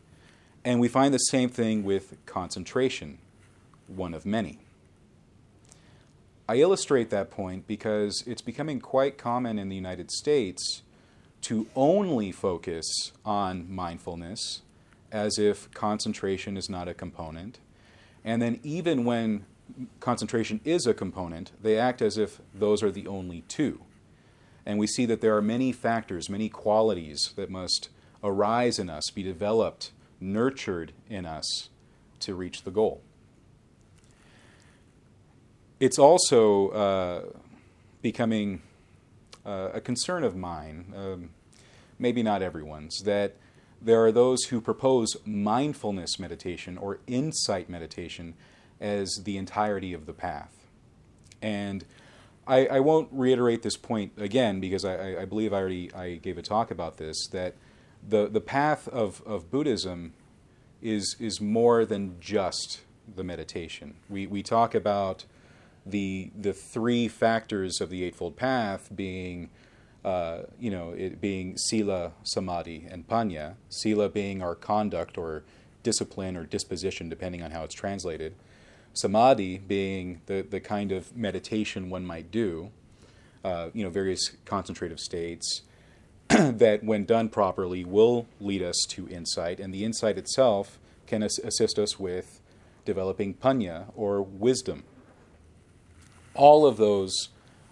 And 0.64 0.80
we 0.80 0.88
find 0.88 1.12
the 1.12 1.18
same 1.18 1.48
thing 1.48 1.84
with 1.84 2.16
concentration, 2.26 3.18
one 3.87 4.14
of 4.14 4.25
many. 4.25 4.58
I 6.50 6.56
illustrate 6.56 7.10
that 7.10 7.30
point 7.30 7.66
because 7.66 8.24
it's 8.26 8.40
becoming 8.40 8.80
quite 8.80 9.18
common 9.18 9.58
in 9.58 9.68
the 9.68 9.76
United 9.76 10.10
States 10.10 10.82
to 11.42 11.66
only 11.76 12.32
focus 12.32 13.12
on 13.22 13.70
mindfulness 13.70 14.62
as 15.12 15.38
if 15.38 15.70
concentration 15.72 16.56
is 16.56 16.70
not 16.70 16.88
a 16.88 16.94
component. 16.94 17.58
And 18.24 18.40
then, 18.40 18.60
even 18.62 19.04
when 19.04 19.44
concentration 20.00 20.60
is 20.64 20.86
a 20.86 20.94
component, 20.94 21.52
they 21.62 21.78
act 21.78 22.00
as 22.00 22.16
if 22.16 22.40
those 22.54 22.82
are 22.82 22.90
the 22.90 23.06
only 23.06 23.42
two. 23.42 23.82
And 24.64 24.78
we 24.78 24.86
see 24.86 25.04
that 25.04 25.20
there 25.20 25.36
are 25.36 25.42
many 25.42 25.70
factors, 25.72 26.30
many 26.30 26.48
qualities 26.48 27.32
that 27.36 27.50
must 27.50 27.90
arise 28.24 28.78
in 28.78 28.88
us, 28.88 29.10
be 29.10 29.22
developed, 29.22 29.92
nurtured 30.18 30.92
in 31.10 31.26
us 31.26 31.68
to 32.20 32.34
reach 32.34 32.62
the 32.62 32.70
goal. 32.70 33.02
It's 35.80 35.99
also 35.99 36.68
uh, 36.70 37.23
becoming 38.02 38.62
uh, 39.47 39.70
a 39.75 39.80
concern 39.80 40.25
of 40.25 40.35
mine, 40.37 40.92
um, 40.97 41.30
maybe 41.99 42.23
not 42.23 42.42
everyone's, 42.42 43.00
that 43.04 43.37
there 43.80 44.04
are 44.04 44.11
those 44.11 44.44
who 44.44 44.61
propose 44.61 45.16
mindfulness 45.25 46.18
meditation 46.18 46.76
or 46.76 46.99
insight 47.06 47.70
meditation 47.70 48.35
as 48.80 49.20
the 49.25 49.37
entirety 49.37 49.92
of 49.92 50.06
the 50.06 50.12
path. 50.12 50.66
And 51.40 51.85
I, 52.47 52.66
I 52.66 52.80
won't 52.80 53.08
reiterate 53.12 53.62
this 53.62 53.76
point 53.76 54.12
again 54.16 54.58
because 54.58 54.85
I, 54.85 55.23
I, 55.23 55.25
believe 55.26 55.52
I 55.52 55.58
already 55.58 55.94
I 55.94 56.14
gave 56.16 56.38
a 56.38 56.42
talk 56.42 56.70
about 56.70 56.97
this 56.97 57.28
that 57.28 57.54
the, 58.06 58.26
the 58.26 58.40
path 58.40 58.88
of, 58.88 59.23
of 59.26 59.50
Buddhism 59.50 60.14
is, 60.82 61.14
is 61.20 61.40
more 61.40 61.85
than 61.85 62.16
just 62.20 62.80
the 63.14 63.23
meditation. 63.23 63.94
We, 64.08 64.26
we 64.26 64.42
talk 64.42 64.75
about 64.75 65.25
the, 65.87 66.30
the 66.38 66.52
three 66.52 67.08
factors 67.08 67.80
of 67.80 67.90
the 67.90 68.04
Eightfold 68.04 68.37
Path 68.37 68.90
being 68.94 69.50
uh, 70.04 70.44
you 70.58 70.70
know, 70.70 70.92
it 70.92 71.20
being 71.20 71.56
sila, 71.58 72.12
samadhi, 72.23 72.87
and 72.90 73.06
panya. 73.08 73.54
Sila 73.68 74.08
being 74.08 74.42
our 74.42 74.54
conduct 74.54 75.18
or 75.18 75.44
discipline 75.82 76.37
or 76.37 76.44
disposition, 76.44 77.08
depending 77.08 77.42
on 77.42 77.50
how 77.50 77.64
it's 77.64 77.75
translated. 77.75 78.35
Samadhi 78.94 79.58
being 79.58 80.20
the, 80.26 80.42
the 80.49 80.61
kind 80.61 80.92
of 80.92 81.16
meditation 81.16 81.90
one 81.90 82.06
might 82.06 82.30
do, 82.30 82.70
uh, 83.44 83.68
you 83.75 83.85
know, 83.85 83.90
various 83.90 84.32
concentrative 84.44 85.00
states. 85.00 85.62
that, 86.28 86.85
when 86.85 87.04
done 87.04 87.28
properly, 87.28 87.85
will 87.85 88.26
lead 88.40 88.62
us 88.62 88.87
to 88.90 89.08
insight, 89.08 89.58
and 89.58 89.73
the 89.73 89.85
insight 89.85 90.18
itself 90.18 90.78
can 91.06 91.23
as- 91.23 91.40
assist 91.42 91.78
us 91.78 91.99
with 91.99 92.40
developing 92.85 93.35
panya 93.35 93.87
or 93.97 94.20
wisdom. 94.23 94.85
All 96.38 96.64
of 96.64 96.76
those 96.76 97.30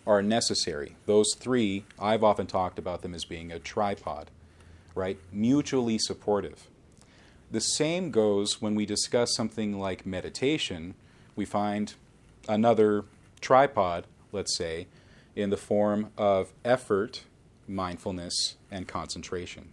are 0.09 0.23
necessary. 0.23 0.97
Those 1.07 1.33
three, 1.39 1.85
I've 2.01 2.25
often 2.25 2.49
talked 2.49 2.81
about 2.81 3.03
them 3.03 3.15
as 3.15 3.25
being 3.25 3.53
a 3.53 3.61
tripod, 3.61 4.29
right? 4.95 5.19
Mutually 5.33 5.99
supportive. 5.99 6.67
The 7.49 7.61
same 7.61 8.11
goes 8.11 8.61
when 8.61 8.75
we 8.75 8.85
discuss 8.85 9.37
something 9.37 9.79
like 9.79 10.05
meditation. 10.05 10.97
We 11.37 11.45
find 11.45 11.95
another 12.49 13.05
tripod, 13.41 14.09
let's 14.33 14.57
say, 14.57 14.89
in 15.37 15.51
the 15.51 15.57
form 15.57 16.11
of 16.19 16.53
effort, 16.65 17.23
mindfulness, 17.69 18.57
and 18.69 18.89
concentration. 18.89 19.73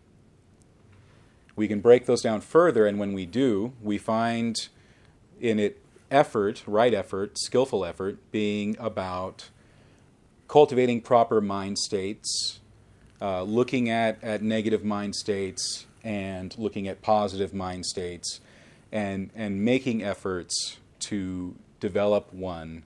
We 1.55 1.67
can 1.67 1.79
break 1.79 2.05
those 2.05 2.21
down 2.21 2.41
further, 2.41 2.85
and 2.85 2.99
when 2.99 3.13
we 3.13 3.25
do, 3.25 3.73
we 3.81 3.97
find 3.97 4.67
in 5.41 5.57
it 5.57 5.82
effort, 6.13 6.63
right 6.67 6.93
effort, 6.93 7.37
skillful 7.37 7.83
effort, 7.83 8.31
being 8.31 8.77
about 8.79 9.49
cultivating 10.47 11.01
proper 11.01 11.41
mind 11.41 11.79
states, 11.79 12.59
uh, 13.19 13.41
looking 13.41 13.89
at, 13.89 14.23
at 14.23 14.41
negative 14.41 14.83
mind 14.83 15.15
states, 15.15 15.87
and 16.03 16.55
looking 16.57 16.87
at 16.87 17.01
positive 17.01 17.53
mind 17.53 17.85
states, 17.85 18.39
and, 18.91 19.31
and 19.35 19.65
making 19.65 20.03
efforts 20.03 20.77
to 20.99 21.55
develop 21.79 22.31
one 22.31 22.83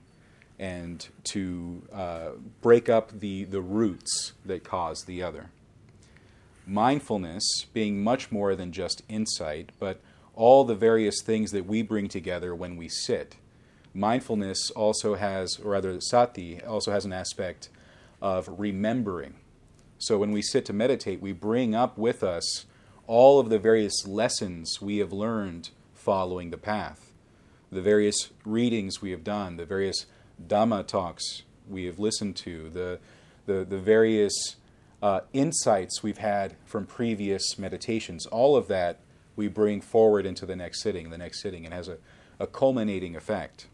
and 0.58 1.08
to 1.22 1.82
uh, 1.92 2.30
break 2.62 2.88
up 2.88 3.20
the, 3.20 3.44
the 3.44 3.60
roots 3.60 4.32
that 4.44 4.64
cause 4.64 5.04
the 5.04 5.22
other. 5.22 5.50
Mindfulness 6.66 7.66
being 7.72 8.02
much 8.02 8.32
more 8.32 8.56
than 8.56 8.72
just 8.72 9.02
insight, 9.08 9.70
but 9.78 10.00
all 10.38 10.62
the 10.62 10.74
various 10.74 11.20
things 11.20 11.50
that 11.50 11.66
we 11.66 11.82
bring 11.82 12.06
together 12.06 12.54
when 12.54 12.76
we 12.76 12.88
sit. 12.88 13.34
Mindfulness 13.92 14.70
also 14.70 15.16
has, 15.16 15.58
or 15.58 15.72
rather, 15.72 16.00
sati 16.00 16.62
also 16.62 16.92
has 16.92 17.04
an 17.04 17.12
aspect 17.12 17.68
of 18.22 18.48
remembering. 18.56 19.34
So 19.98 20.16
when 20.16 20.30
we 20.30 20.40
sit 20.40 20.64
to 20.66 20.72
meditate, 20.72 21.20
we 21.20 21.32
bring 21.32 21.74
up 21.74 21.98
with 21.98 22.22
us 22.22 22.66
all 23.08 23.40
of 23.40 23.48
the 23.48 23.58
various 23.58 24.06
lessons 24.06 24.80
we 24.80 24.98
have 24.98 25.12
learned 25.12 25.70
following 25.92 26.50
the 26.50 26.56
path, 26.56 27.12
the 27.72 27.82
various 27.82 28.30
readings 28.44 29.02
we 29.02 29.10
have 29.10 29.24
done, 29.24 29.56
the 29.56 29.66
various 29.66 30.06
Dhamma 30.46 30.86
talks 30.86 31.42
we 31.68 31.86
have 31.86 31.98
listened 31.98 32.36
to, 32.36 32.70
the, 32.70 33.00
the, 33.46 33.64
the 33.64 33.78
various 33.78 34.54
uh, 35.02 35.22
insights 35.32 36.04
we've 36.04 36.18
had 36.18 36.54
from 36.64 36.86
previous 36.86 37.58
meditations, 37.58 38.24
all 38.26 38.54
of 38.54 38.68
that 38.68 39.00
we 39.38 39.48
bring 39.48 39.80
forward 39.80 40.26
into 40.26 40.44
the 40.44 40.56
next 40.56 40.82
sitting, 40.82 41.10
the 41.10 41.16
next 41.16 41.40
sitting, 41.40 41.64
and 41.64 41.72
has 41.72 41.88
a, 41.88 41.96
a 42.38 42.46
culminating 42.46 43.16
effect. 43.16 43.68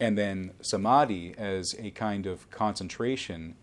And 0.00 0.18
then 0.18 0.52
samadhi 0.62 1.34
as 1.38 1.76
a 1.78 1.90
kind 1.90 2.26
of 2.26 2.50
concentration. 2.50 3.54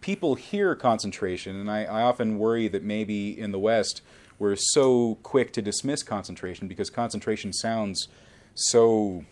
People 0.00 0.34
hear 0.34 0.76
concentration, 0.76 1.56
and 1.56 1.70
I, 1.70 1.84
I 1.84 2.02
often 2.02 2.38
worry 2.38 2.68
that 2.68 2.84
maybe 2.84 3.36
in 3.36 3.50
the 3.50 3.58
West 3.58 4.02
we're 4.38 4.56
so 4.56 5.18
quick 5.22 5.52
to 5.52 5.62
dismiss 5.62 6.02
concentration 6.02 6.66
because 6.66 6.90
concentration 6.90 7.52
sounds 7.52 8.08
so 8.54 9.24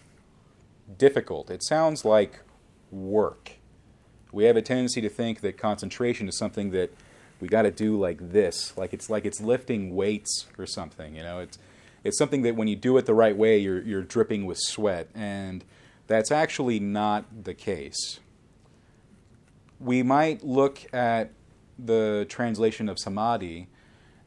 difficult. 0.96 1.50
It 1.50 1.64
sounds 1.64 2.04
like 2.04 2.40
work. 2.90 3.52
We 4.32 4.44
have 4.44 4.56
a 4.56 4.62
tendency 4.62 5.00
to 5.00 5.08
think 5.08 5.40
that 5.40 5.58
concentration 5.58 6.28
is 6.28 6.38
something 6.38 6.70
that 6.70 6.94
we 7.40 7.48
got 7.48 7.62
to 7.62 7.70
do 7.70 7.98
like 7.98 8.32
this, 8.32 8.76
like 8.76 8.92
it's 8.92 9.08
like 9.10 9.24
it's 9.24 9.40
lifting 9.40 9.94
weights 9.94 10.46
or 10.58 10.66
something. 10.66 11.14
You 11.16 11.22
know, 11.22 11.40
it's 11.40 11.58
it's 12.04 12.18
something 12.18 12.42
that 12.42 12.56
when 12.56 12.68
you 12.68 12.76
do 12.76 12.96
it 12.96 13.06
the 13.06 13.14
right 13.14 13.36
way, 13.36 13.58
you're 13.58 13.82
you're 13.82 14.02
dripping 14.02 14.46
with 14.46 14.58
sweat, 14.58 15.08
and 15.14 15.64
that's 16.06 16.30
actually 16.30 16.80
not 16.80 17.44
the 17.44 17.54
case. 17.54 18.20
We 19.78 20.02
might 20.02 20.44
look 20.44 20.92
at 20.92 21.32
the 21.78 22.26
translation 22.28 22.88
of 22.88 22.98
samadhi 22.98 23.68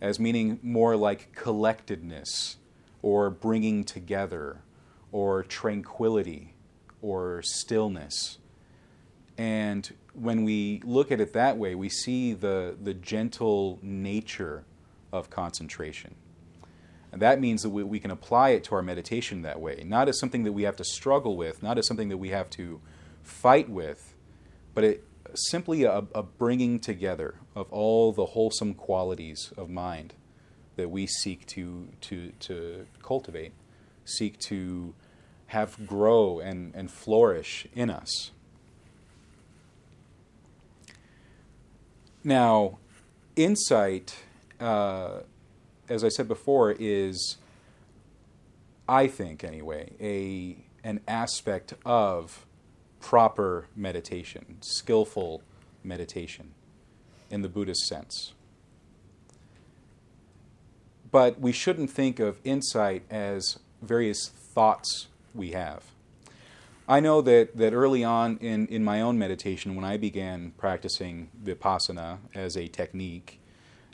as 0.01 0.19
meaning 0.19 0.59
more 0.63 0.95
like 0.95 1.33
collectedness 1.33 2.57
or 3.01 3.29
bringing 3.29 3.83
together 3.83 4.61
or 5.11 5.43
tranquility 5.43 6.55
or 7.01 7.41
stillness. 7.43 8.39
And 9.37 9.93
when 10.13 10.43
we 10.43 10.81
look 10.83 11.11
at 11.11 11.19
it 11.19 11.33
that 11.33 11.57
way, 11.57 11.75
we 11.75 11.89
see 11.89 12.33
the, 12.33 12.75
the 12.81 12.93
gentle 12.93 13.79
nature 13.81 14.63
of 15.11 15.29
concentration. 15.29 16.15
And 17.11 17.21
that 17.21 17.39
means 17.39 17.61
that 17.61 17.69
we, 17.69 17.83
we, 17.83 17.99
can 17.99 18.09
apply 18.09 18.49
it 18.49 18.63
to 18.65 18.75
our 18.75 18.81
meditation 18.81 19.43
that 19.43 19.59
way, 19.59 19.83
not 19.85 20.09
as 20.09 20.19
something 20.19 20.43
that 20.43 20.51
we 20.51 20.63
have 20.63 20.75
to 20.77 20.83
struggle 20.83 21.37
with, 21.37 21.61
not 21.61 21.77
as 21.77 21.87
something 21.87 22.09
that 22.09 22.17
we 22.17 22.29
have 22.29 22.49
to 22.51 22.81
fight 23.21 23.69
with, 23.69 24.15
but 24.73 24.83
it, 24.83 25.03
simply 25.35 25.83
a, 25.83 26.03
a 26.13 26.23
bringing 26.23 26.79
together 26.79 27.35
of 27.55 27.71
all 27.71 28.11
the 28.11 28.25
wholesome 28.27 28.73
qualities 28.73 29.53
of 29.57 29.69
mind 29.69 30.15
that 30.75 30.89
we 30.89 31.05
seek 31.05 31.45
to, 31.45 31.87
to, 32.01 32.31
to 32.39 32.87
cultivate, 33.01 33.53
seek 34.05 34.39
to 34.39 34.93
have 35.47 35.85
grow 35.85 36.39
and, 36.39 36.73
and 36.73 36.89
flourish 36.89 37.67
in 37.75 37.89
us. 37.89 38.31
Now, 42.23 42.77
insight, 43.35 44.15
uh, 44.59 45.19
as 45.89 46.03
I 46.03 46.09
said 46.09 46.27
before, 46.27 46.73
is, 46.79 47.37
I 48.87 49.07
think 49.07 49.43
anyway, 49.43 49.91
a, 49.99 50.57
an 50.87 51.01
aspect 51.07 51.73
of 51.85 52.45
proper 53.01 53.67
meditation, 53.75 54.57
skillful 54.61 55.41
meditation 55.83 56.53
in 57.29 57.41
the 57.41 57.49
Buddhist 57.49 57.85
sense. 57.87 58.33
But 61.11 61.39
we 61.39 61.51
shouldn't 61.51 61.89
think 61.89 62.19
of 62.19 62.39
insight 62.45 63.03
as 63.09 63.59
various 63.81 64.29
thoughts 64.29 65.07
we 65.35 65.51
have. 65.51 65.83
I 66.87 66.99
know 66.99 67.21
that, 67.21 67.55
that 67.55 67.73
early 67.73 68.03
on 68.03 68.37
in, 68.37 68.67
in 68.67 68.83
my 68.83 68.99
own 68.99 69.17
meditation, 69.17 69.75
when 69.75 69.85
I 69.85 69.95
began 69.95 70.51
practicing 70.57 71.29
vipassana 71.41 72.17
as 72.35 72.57
a 72.57 72.67
technique, 72.67 73.39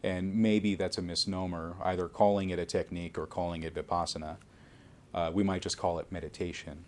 and 0.04 0.36
maybe 0.36 0.75
that's 0.75 0.97
a 0.97 1.02
misnomer, 1.02 1.75
either 1.84 2.08
calling 2.08 2.49
it 2.49 2.58
a 2.58 2.65
technique 2.65 3.17
or 3.17 3.28
calling 3.28 3.62
it 3.63 3.75
vipassana, 3.75 4.38
uh, 5.13 5.30
we 5.34 5.43
might 5.43 5.62
just 5.62 5.78
call 5.78 5.99
it 5.99 6.12
meditation. 6.12 6.86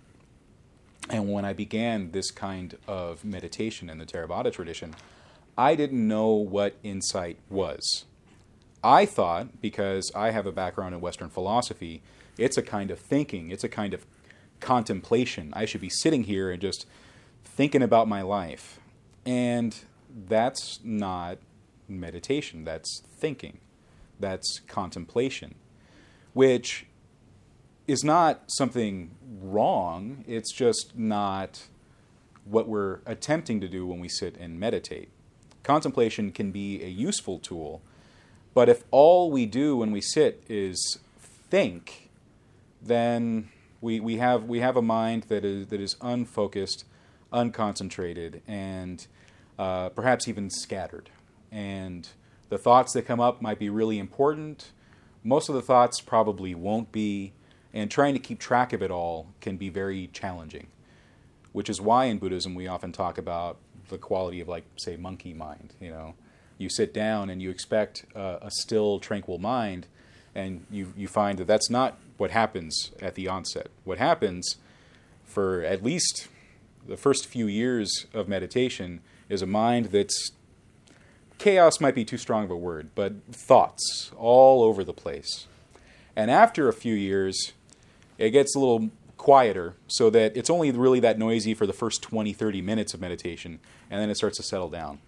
And 1.09 1.31
when 1.31 1.45
I 1.45 1.53
began 1.53 2.11
this 2.11 2.31
kind 2.31 2.77
of 2.87 3.23
meditation 3.23 3.89
in 3.89 3.97
the 3.97 4.05
Theravada 4.05 4.51
tradition, 4.51 4.95
I 5.57 5.75
didn't 5.75 6.07
know 6.07 6.29
what 6.29 6.75
insight 6.83 7.37
was. 7.49 8.05
I 8.83 9.05
thought, 9.05 9.61
because 9.61 10.11
I 10.15 10.31
have 10.31 10.47
a 10.47 10.51
background 10.51 10.95
in 10.95 11.01
Western 11.01 11.29
philosophy, 11.29 12.01
it's 12.37 12.57
a 12.57 12.63
kind 12.63 12.89
of 12.89 12.99
thinking, 12.99 13.51
it's 13.51 13.63
a 13.63 13.69
kind 13.69 13.93
of 13.93 14.05
contemplation. 14.61 15.51
I 15.55 15.65
should 15.65 15.81
be 15.81 15.89
sitting 15.89 16.23
here 16.23 16.51
and 16.51 16.61
just 16.61 16.85
thinking 17.43 17.81
about 17.81 18.07
my 18.07 18.21
life. 18.21 18.79
And 19.25 19.75
that's 20.27 20.79
not 20.83 21.39
meditation, 21.87 22.63
that's 22.63 23.01
thinking, 23.17 23.59
that's 24.19 24.61
contemplation, 24.67 25.55
which 26.33 26.87
is 27.87 28.03
not 28.03 28.43
something 28.47 29.11
wrong, 29.41 30.23
it's 30.27 30.53
just 30.53 30.97
not 30.97 31.67
what 32.45 32.67
we're 32.67 32.99
attempting 33.05 33.59
to 33.61 33.67
do 33.67 33.85
when 33.85 33.99
we 33.99 34.07
sit 34.07 34.37
and 34.37 34.59
meditate. 34.59 35.09
Contemplation 35.63 36.31
can 36.31 36.51
be 36.51 36.83
a 36.83 36.87
useful 36.87 37.37
tool, 37.37 37.81
but 38.53 38.69
if 38.69 38.83
all 38.91 39.29
we 39.29 39.45
do 39.45 39.77
when 39.77 39.91
we 39.91 40.01
sit 40.01 40.43
is 40.49 40.99
think, 41.49 42.09
then 42.81 43.49
we, 43.81 43.99
we 43.99 44.17
have 44.17 44.43
we 44.43 44.59
have 44.59 44.77
a 44.77 44.81
mind 44.81 45.23
that 45.23 45.43
is 45.43 45.67
that 45.67 45.81
is 45.81 45.95
unfocused, 46.01 46.85
unconcentrated, 47.33 48.41
and 48.47 49.05
uh, 49.59 49.89
perhaps 49.89 50.27
even 50.27 50.49
scattered. 50.49 51.09
And 51.51 52.07
the 52.49 52.57
thoughts 52.57 52.93
that 52.93 53.03
come 53.03 53.19
up 53.19 53.41
might 53.41 53.59
be 53.59 53.69
really 53.69 53.99
important. 53.99 54.71
Most 55.23 55.49
of 55.49 55.55
the 55.55 55.61
thoughts 55.61 55.99
probably 55.99 56.55
won't 56.55 56.91
be, 56.91 57.33
and 57.73 57.91
trying 57.91 58.13
to 58.13 58.19
keep 58.19 58.39
track 58.39 58.73
of 58.73 58.81
it 58.81 58.91
all 58.91 59.27
can 59.39 59.57
be 59.57 59.69
very 59.69 60.07
challenging. 60.13 60.67
Which 61.51 61.69
is 61.69 61.81
why 61.81 62.05
in 62.05 62.17
Buddhism 62.17 62.55
we 62.55 62.67
often 62.67 62.91
talk 62.91 63.17
about 63.17 63.57
the 63.89 63.97
quality 63.97 64.39
of, 64.39 64.47
like, 64.47 64.63
say, 64.77 64.95
monkey 64.95 65.33
mind. 65.33 65.73
You 65.81 65.91
know, 65.91 66.13
you 66.57 66.69
sit 66.69 66.93
down 66.93 67.29
and 67.29 67.41
you 67.41 67.49
expect 67.49 68.05
uh, 68.15 68.37
a 68.41 68.49
still, 68.51 68.99
tranquil 68.99 69.37
mind, 69.37 69.87
and 70.33 70.65
you 70.71 70.93
you 70.95 71.07
find 71.07 71.37
that 71.39 71.47
that's 71.47 71.69
not 71.69 71.97
what 72.21 72.29
happens 72.29 72.91
at 73.01 73.15
the 73.15 73.27
onset. 73.27 73.71
What 73.83 73.97
happens 73.97 74.57
for 75.25 75.63
at 75.63 75.83
least 75.83 76.27
the 76.87 76.95
first 76.95 77.25
few 77.25 77.47
years 77.47 78.05
of 78.13 78.27
meditation 78.27 79.01
is 79.27 79.41
a 79.41 79.47
mind 79.47 79.87
that's 79.87 80.31
chaos 81.39 81.81
might 81.81 81.95
be 81.95 82.05
too 82.05 82.19
strong 82.19 82.43
of 82.43 82.51
a 82.51 82.55
word, 82.55 82.91
but 82.93 83.13
thoughts 83.31 84.11
all 84.15 84.61
over 84.61 84.83
the 84.83 84.93
place. 84.93 85.47
And 86.15 86.29
after 86.29 86.69
a 86.69 86.73
few 86.73 86.93
years, 86.93 87.53
it 88.19 88.29
gets 88.29 88.55
a 88.55 88.59
little 88.59 88.91
quieter 89.17 89.73
so 89.87 90.11
that 90.11 90.37
it's 90.37 90.51
only 90.51 90.69
really 90.69 90.99
that 90.99 91.17
noisy 91.17 91.55
for 91.55 91.65
the 91.65 91.73
first 91.73 92.03
20, 92.03 92.33
30 92.33 92.61
minutes 92.61 92.93
of 92.93 93.01
meditation, 93.01 93.59
and 93.89 93.99
then 93.99 94.11
it 94.11 94.15
starts 94.15 94.37
to 94.37 94.43
settle 94.43 94.69
down. 94.69 94.99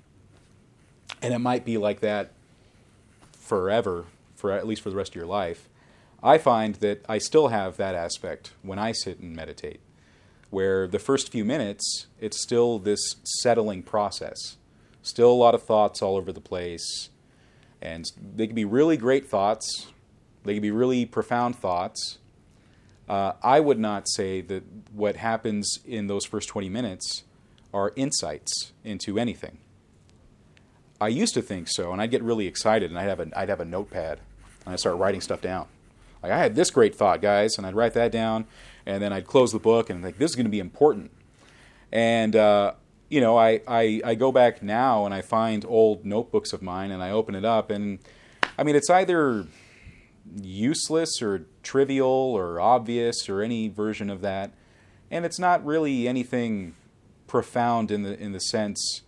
And 1.21 1.31
it 1.31 1.39
might 1.39 1.63
be 1.63 1.77
like 1.77 1.99
that 1.99 2.31
forever, 3.33 4.05
for 4.35 4.51
at 4.51 4.65
least 4.65 4.81
for 4.81 4.89
the 4.89 4.95
rest 4.95 5.11
of 5.11 5.15
your 5.15 5.27
life. 5.27 5.69
I 6.23 6.37
find 6.37 6.75
that 6.75 7.03
I 7.09 7.17
still 7.17 7.49
have 7.49 7.75
that 7.75 7.95
aspect 7.95 8.53
when 8.61 8.79
I 8.79 8.93
sit 8.93 9.19
and 9.19 9.35
meditate, 9.35 9.81
where 10.49 10.87
the 10.87 10.99
first 10.99 11.29
few 11.29 11.43
minutes, 11.43 12.07
it's 12.17 12.41
still 12.41 12.79
this 12.79 13.17
settling 13.41 13.83
process. 13.83 14.55
Still 15.01 15.29
a 15.29 15.33
lot 15.33 15.53
of 15.53 15.63
thoughts 15.63 16.01
all 16.01 16.15
over 16.15 16.31
the 16.31 16.39
place. 16.39 17.09
And 17.81 18.09
they 18.17 18.47
can 18.47 18.55
be 18.55 18.63
really 18.63 18.95
great 18.95 19.27
thoughts, 19.27 19.87
they 20.45 20.53
can 20.53 20.61
be 20.61 20.71
really 20.71 21.05
profound 21.05 21.57
thoughts. 21.57 22.19
Uh, 23.09 23.33
I 23.43 23.59
would 23.59 23.79
not 23.79 24.07
say 24.07 24.39
that 24.39 24.63
what 24.93 25.17
happens 25.17 25.79
in 25.85 26.07
those 26.07 26.25
first 26.25 26.47
20 26.47 26.69
minutes 26.69 27.23
are 27.73 27.91
insights 27.97 28.71
into 28.85 29.19
anything. 29.19 29.57
I 31.01 31.09
used 31.09 31.33
to 31.33 31.41
think 31.41 31.67
so, 31.69 31.91
and 31.91 32.01
I'd 32.01 32.11
get 32.11 32.23
really 32.23 32.47
excited, 32.47 32.89
and 32.89 32.97
I'd 32.97 33.09
have 33.09 33.19
a, 33.19 33.27
I'd 33.37 33.49
have 33.49 33.59
a 33.59 33.65
notepad, 33.65 34.21
and 34.65 34.73
I'd 34.73 34.79
start 34.79 34.97
writing 34.97 35.19
stuff 35.19 35.41
down. 35.41 35.67
Like, 36.23 36.31
I 36.31 36.37
had 36.37 36.55
this 36.55 36.71
great 36.71 36.95
thought, 36.95 37.21
guys, 37.21 37.57
and 37.57 37.67
I'd 37.67 37.75
write 37.75 37.93
that 37.93 38.11
down, 38.11 38.45
and 38.85 39.03
then 39.03 39.11
I'd 39.11 39.27
close 39.27 39.51
the 39.51 39.59
book, 39.59 39.89
and 39.89 40.01
like, 40.01 40.17
this 40.17 40.31
is 40.31 40.35
going 40.35 40.45
to 40.45 40.51
be 40.51 40.59
important. 40.59 41.11
And, 41.91 42.35
uh, 42.35 42.73
you 43.09 43.21
know, 43.21 43.37
I, 43.37 43.61
I, 43.67 44.01
I 44.03 44.15
go 44.15 44.31
back 44.31 44.63
now 44.63 45.05
and 45.05 45.13
I 45.13 45.21
find 45.21 45.65
old 45.67 46.05
notebooks 46.05 46.53
of 46.53 46.61
mine, 46.61 46.89
and 46.91 47.03
I 47.03 47.11
open 47.11 47.35
it 47.35 47.45
up, 47.45 47.69
and 47.69 47.99
I 48.57 48.63
mean, 48.63 48.75
it's 48.75 48.89
either 48.89 49.45
useless 50.41 51.21
or 51.21 51.45
trivial 51.61 52.07
or 52.07 52.59
obvious 52.59 53.27
or 53.27 53.41
any 53.41 53.67
version 53.67 54.09
of 54.09 54.21
that, 54.21 54.53
and 55.11 55.25
it's 55.25 55.39
not 55.39 55.63
really 55.65 56.07
anything 56.07 56.75
profound 57.27 57.91
in 57.91 58.03
the 58.03 58.19
in 58.19 58.31
the 58.31 58.39
sense 58.39 59.01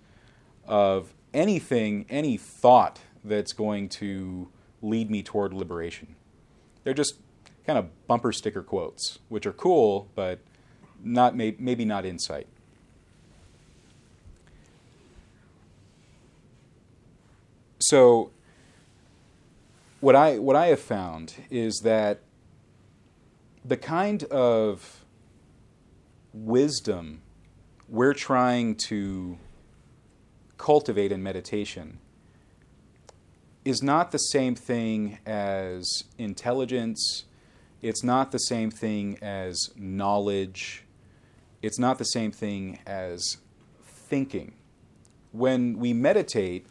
of 0.67 1.13
anything, 1.34 2.06
any 2.10 2.38
thought 2.38 2.99
that's 3.23 3.54
going 3.54 3.88
to 3.89 4.49
lead 4.82 5.10
me 5.10 5.23
toward 5.23 5.54
liberation. 5.54 6.15
They're 6.86 6.93
just 6.93 7.15
kind 7.65 7.78
of 7.78 8.08
bumper 8.08 8.32
sticker 8.32 8.62
quotes, 8.62 9.19
which 9.28 9.45
are 9.45 9.52
cool, 9.52 10.08
but 10.15 10.39
not 11.04 11.36
maybe 11.36 11.84
not 11.84 12.06
insight. 12.06 12.48
So 17.80 18.32
what 20.00 20.15
I 20.15 20.38
what 20.38 20.56
I 20.56 20.67
have 20.67 20.80
found 20.80 21.34
is 21.50 21.82
that 21.84 22.21
the 23.63 23.78
kind 23.78 24.24
of 24.26 25.04
wisdom 26.34 27.24
we're 27.89 28.13
trying 28.13 28.76
to 28.76 29.39
cultivate 30.58 31.12
in 31.12 31.24
meditation 31.24 32.00
is 33.65 33.82
not 33.82 34.12
the 34.12 34.19
same 34.19 34.54
thing 34.54 35.17
as 35.25 36.04
intelligence. 36.19 37.25
It's 37.82 38.04
not 38.04 38.32
the 38.32 38.38
same 38.38 38.69
thing 38.69 39.17
as 39.21 39.71
knowledge. 39.75 40.86
It's 41.63 41.80
not 41.80 41.97
the 41.97 42.06
same 42.06 42.32
thing 42.32 42.80
as 42.86 43.38
thinking. 43.84 44.54
When 45.32 45.80
we 45.80 45.93
meditate, 45.93 46.67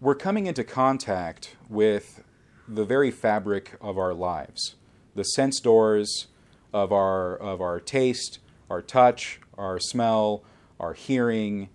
we're 0.00 0.14
coming 0.14 0.46
into 0.46 0.64
contact 0.64 1.54
with 1.68 2.24
the 2.66 2.84
very 2.84 3.10
fabric 3.10 3.76
of 3.80 3.98
our 3.98 4.14
lives 4.14 4.76
the 5.14 5.24
sense 5.24 5.60
doors 5.60 6.28
of 6.72 6.90
our, 6.90 7.36
of 7.36 7.60
our 7.60 7.78
taste, 7.78 8.38
our 8.70 8.80
touch, 8.80 9.38
our 9.58 9.78
smell, 9.78 10.42
our 10.80 10.94
hearing, 10.94 11.68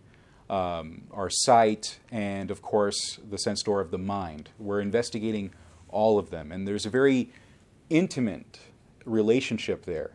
um, 0.49 1.03
our 1.11 1.29
sight, 1.29 1.99
and 2.11 2.51
of 2.51 2.61
course 2.61 3.19
the 3.29 3.37
sense 3.37 3.63
door 3.63 3.81
of 3.81 3.91
the 3.91 3.97
mind. 3.97 4.49
We're 4.57 4.81
investigating 4.81 5.51
all 5.89 6.19
of 6.19 6.29
them, 6.29 6.51
and 6.51 6.67
there's 6.67 6.85
a 6.85 6.89
very 6.89 7.29
intimate 7.89 8.59
relationship 9.05 9.85
there. 9.85 10.11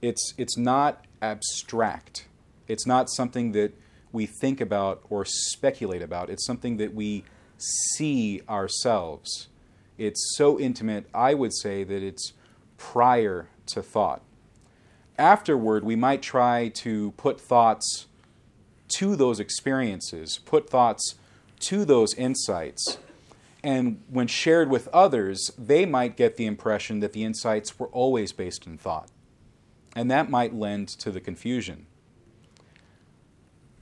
It's, 0.00 0.34
it's 0.36 0.56
not 0.56 1.04
abstract, 1.20 2.26
it's 2.68 2.86
not 2.86 3.10
something 3.10 3.52
that 3.52 3.72
we 4.12 4.26
think 4.26 4.60
about 4.60 5.02
or 5.10 5.24
speculate 5.24 6.02
about, 6.02 6.30
it's 6.30 6.46
something 6.46 6.76
that 6.78 6.94
we 6.94 7.24
see 7.58 8.40
ourselves. 8.48 9.48
It's 9.96 10.36
so 10.36 10.60
intimate, 10.60 11.06
I 11.12 11.34
would 11.34 11.52
say 11.52 11.82
that 11.82 12.02
it's 12.02 12.32
prior 12.76 13.48
to 13.66 13.82
thought. 13.82 14.22
Afterward, 15.18 15.82
we 15.82 15.96
might 15.96 16.22
try 16.22 16.68
to 16.76 17.10
put 17.16 17.40
thoughts 17.40 18.06
to 18.88 19.16
those 19.16 19.40
experiences, 19.40 20.38
put 20.44 20.68
thoughts 20.68 21.14
to 21.60 21.84
those 21.84 22.14
insights. 22.14 22.98
And 23.62 24.02
when 24.08 24.28
shared 24.28 24.70
with 24.70 24.88
others, 24.88 25.50
they 25.58 25.84
might 25.84 26.16
get 26.16 26.36
the 26.36 26.46
impression 26.46 27.00
that 27.00 27.12
the 27.12 27.24
insights 27.24 27.78
were 27.78 27.88
always 27.88 28.32
based 28.32 28.66
in 28.66 28.78
thought. 28.78 29.10
And 29.96 30.10
that 30.10 30.30
might 30.30 30.54
lend 30.54 30.88
to 30.88 31.10
the 31.10 31.20
confusion. 31.20 31.86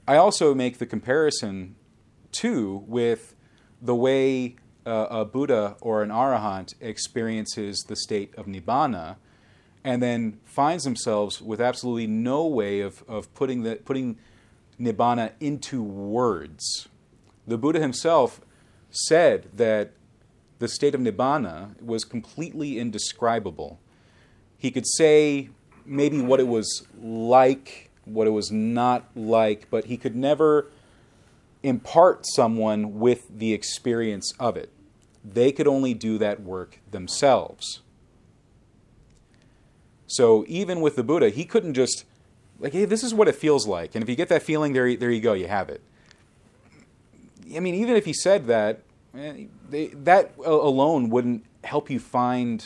I 0.07 0.15
also 0.15 0.55
make 0.55 0.77
the 0.77 0.85
comparison, 0.85 1.75
too, 2.31 2.83
with 2.87 3.35
the 3.81 3.95
way 3.95 4.55
uh, 4.85 5.07
a 5.09 5.25
Buddha 5.25 5.75
or 5.81 6.01
an 6.01 6.09
Arahant 6.09 6.73
experiences 6.79 7.83
the 7.87 7.95
state 7.95 8.33
of 8.35 8.45
Nibbana 8.45 9.17
and 9.83 10.01
then 10.01 10.39
finds 10.45 10.85
themselves 10.85 11.41
with 11.41 11.61
absolutely 11.61 12.07
no 12.07 12.45
way 12.45 12.79
of, 12.79 13.03
of 13.07 13.33
putting, 13.33 13.63
the, 13.63 13.75
putting 13.75 14.17
nibbana 14.79 15.31
into 15.39 15.81
words. 15.83 16.87
The 17.45 17.57
Buddha 17.57 17.79
himself 17.79 18.41
said 18.89 19.49
that 19.53 19.93
the 20.59 20.67
state 20.67 20.95
of 20.95 21.01
nibbana 21.01 21.79
was 21.81 22.03
completely 22.03 22.79
indescribable. 22.79 23.79
He 24.57 24.71
could 24.71 24.87
say 24.87 25.49
maybe 25.85 26.19
what 26.21 26.39
it 26.39 26.47
was 26.47 26.87
like, 27.01 27.89
what 28.05 28.27
it 28.27 28.31
was 28.31 28.51
not 28.51 29.05
like, 29.15 29.69
but 29.69 29.85
he 29.85 29.97
could 29.97 30.15
never 30.15 30.67
impart 31.63 32.25
someone 32.25 32.99
with 32.99 33.25
the 33.29 33.53
experience 33.53 34.33
of 34.39 34.57
it. 34.57 34.71
They 35.23 35.51
could 35.51 35.67
only 35.67 35.93
do 35.93 36.17
that 36.17 36.41
work 36.41 36.79
themselves. 36.89 37.81
So 40.07 40.45
even 40.47 40.79
with 40.81 40.95
the 40.95 41.03
Buddha, 41.03 41.29
he 41.29 41.43
couldn't 41.43 41.73
just 41.73 42.05
like, 42.59 42.73
hey, 42.73 42.85
this 42.85 43.03
is 43.03 43.13
what 43.13 43.27
it 43.27 43.35
feels 43.35 43.67
like. 43.67 43.95
And 43.95 44.03
if 44.03 44.09
you 44.09 44.15
get 44.15 44.29
that 44.29 44.43
feeling, 44.43 44.73
there, 44.73 44.95
there 44.95 45.11
you 45.11 45.21
go, 45.21 45.33
you 45.33 45.47
have 45.47 45.69
it. 45.69 45.81
I 47.55 47.59
mean, 47.59 47.75
even 47.75 47.95
if 47.95 48.05
he 48.05 48.13
said 48.13 48.47
that, 48.47 48.81
eh, 49.17 49.45
that 49.71 50.31
alone 50.43 51.09
wouldn't 51.09 51.45
help 51.63 51.89
you 51.89 51.99
find 51.99 52.65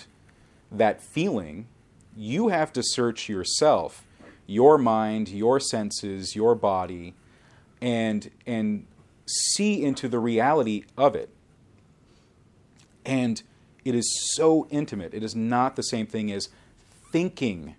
that 0.72 1.02
feeling. 1.02 1.68
You 2.16 2.50
have 2.50 2.74
to 2.74 2.84
search 2.84 3.30
yourself, 3.30 4.06
your 4.48 4.78
mind, 4.78 5.30
your 5.30 5.60
senses, 5.60 6.36
your 6.36 6.56
body, 6.56 7.14
and 7.82 8.30
and 8.46 8.86
see 9.26 9.84
into 9.84 10.08
the 10.08 10.20
reality 10.20 10.84
of 10.98 11.16
it. 11.16 11.30
And 13.06 13.42
it 13.84 13.96
is 13.96 14.34
so 14.36 14.68
intimate. 14.70 15.14
It 15.14 15.24
is 15.24 15.36
not 15.36 15.76
the 15.76 15.84
same 15.84 16.06
thing 16.06 16.32
as 16.32 16.50
thinking 17.12 17.76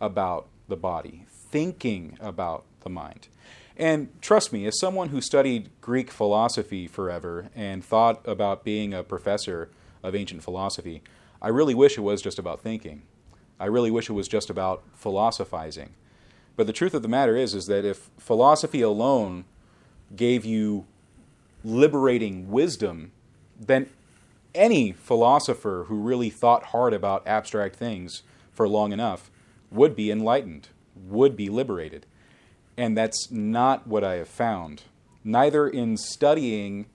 about 0.00 0.48
the 0.68 0.76
body, 0.76 1.24
thinking 1.50 2.16
about 2.20 2.64
the 2.80 2.90
mind. 2.90 3.28
And 3.76 4.08
trust 4.22 4.52
me, 4.52 4.66
as 4.66 4.78
someone 4.78 5.10
who 5.10 5.20
studied 5.20 5.70
Greek 5.80 6.10
philosophy 6.10 6.86
forever 6.86 7.50
and 7.54 7.84
thought 7.84 8.26
about 8.26 8.64
being 8.64 8.94
a 8.94 9.02
professor 9.02 9.68
of 10.02 10.14
ancient 10.14 10.42
philosophy, 10.42 11.02
I 11.42 11.48
really 11.48 11.74
wish 11.74 11.98
it 11.98 12.02
was 12.02 12.22
just 12.22 12.38
about 12.38 12.62
thinking. 12.62 13.02
I 13.60 13.66
really 13.66 13.90
wish 13.90 14.08
it 14.08 14.14
was 14.14 14.28
just 14.28 14.48
about 14.48 14.82
philosophizing. 14.94 15.90
But 16.56 16.66
the 16.66 16.72
truth 16.72 16.94
of 16.94 17.02
the 17.02 17.08
matter 17.08 17.36
is 17.36 17.54
is 17.54 17.66
that 17.66 17.84
if 17.84 18.10
philosophy 18.18 18.80
alone 18.80 19.44
gave 20.14 20.44
you 20.44 20.86
liberating 21.62 22.50
wisdom, 22.50 23.12
then 23.58 23.90
any 24.54 24.92
philosopher 24.92 25.84
who 25.88 25.96
really 25.96 26.30
thought 26.30 26.64
hard 26.64 26.94
about 26.94 27.26
abstract 27.26 27.76
things 27.76 28.22
for 28.52 28.66
long 28.66 28.92
enough 28.92 29.30
would 29.70 29.94
be 29.94 30.10
enlightened 30.10 30.68
would 30.96 31.36
be 31.36 31.48
liberated. 31.48 32.06
And 32.76 32.96
that's 32.96 33.30
not 33.30 33.86
what 33.86 34.04
I 34.04 34.14
have 34.14 34.28
found, 34.28 34.82
neither 35.24 35.68
in 35.68 35.96
studying 35.96 36.86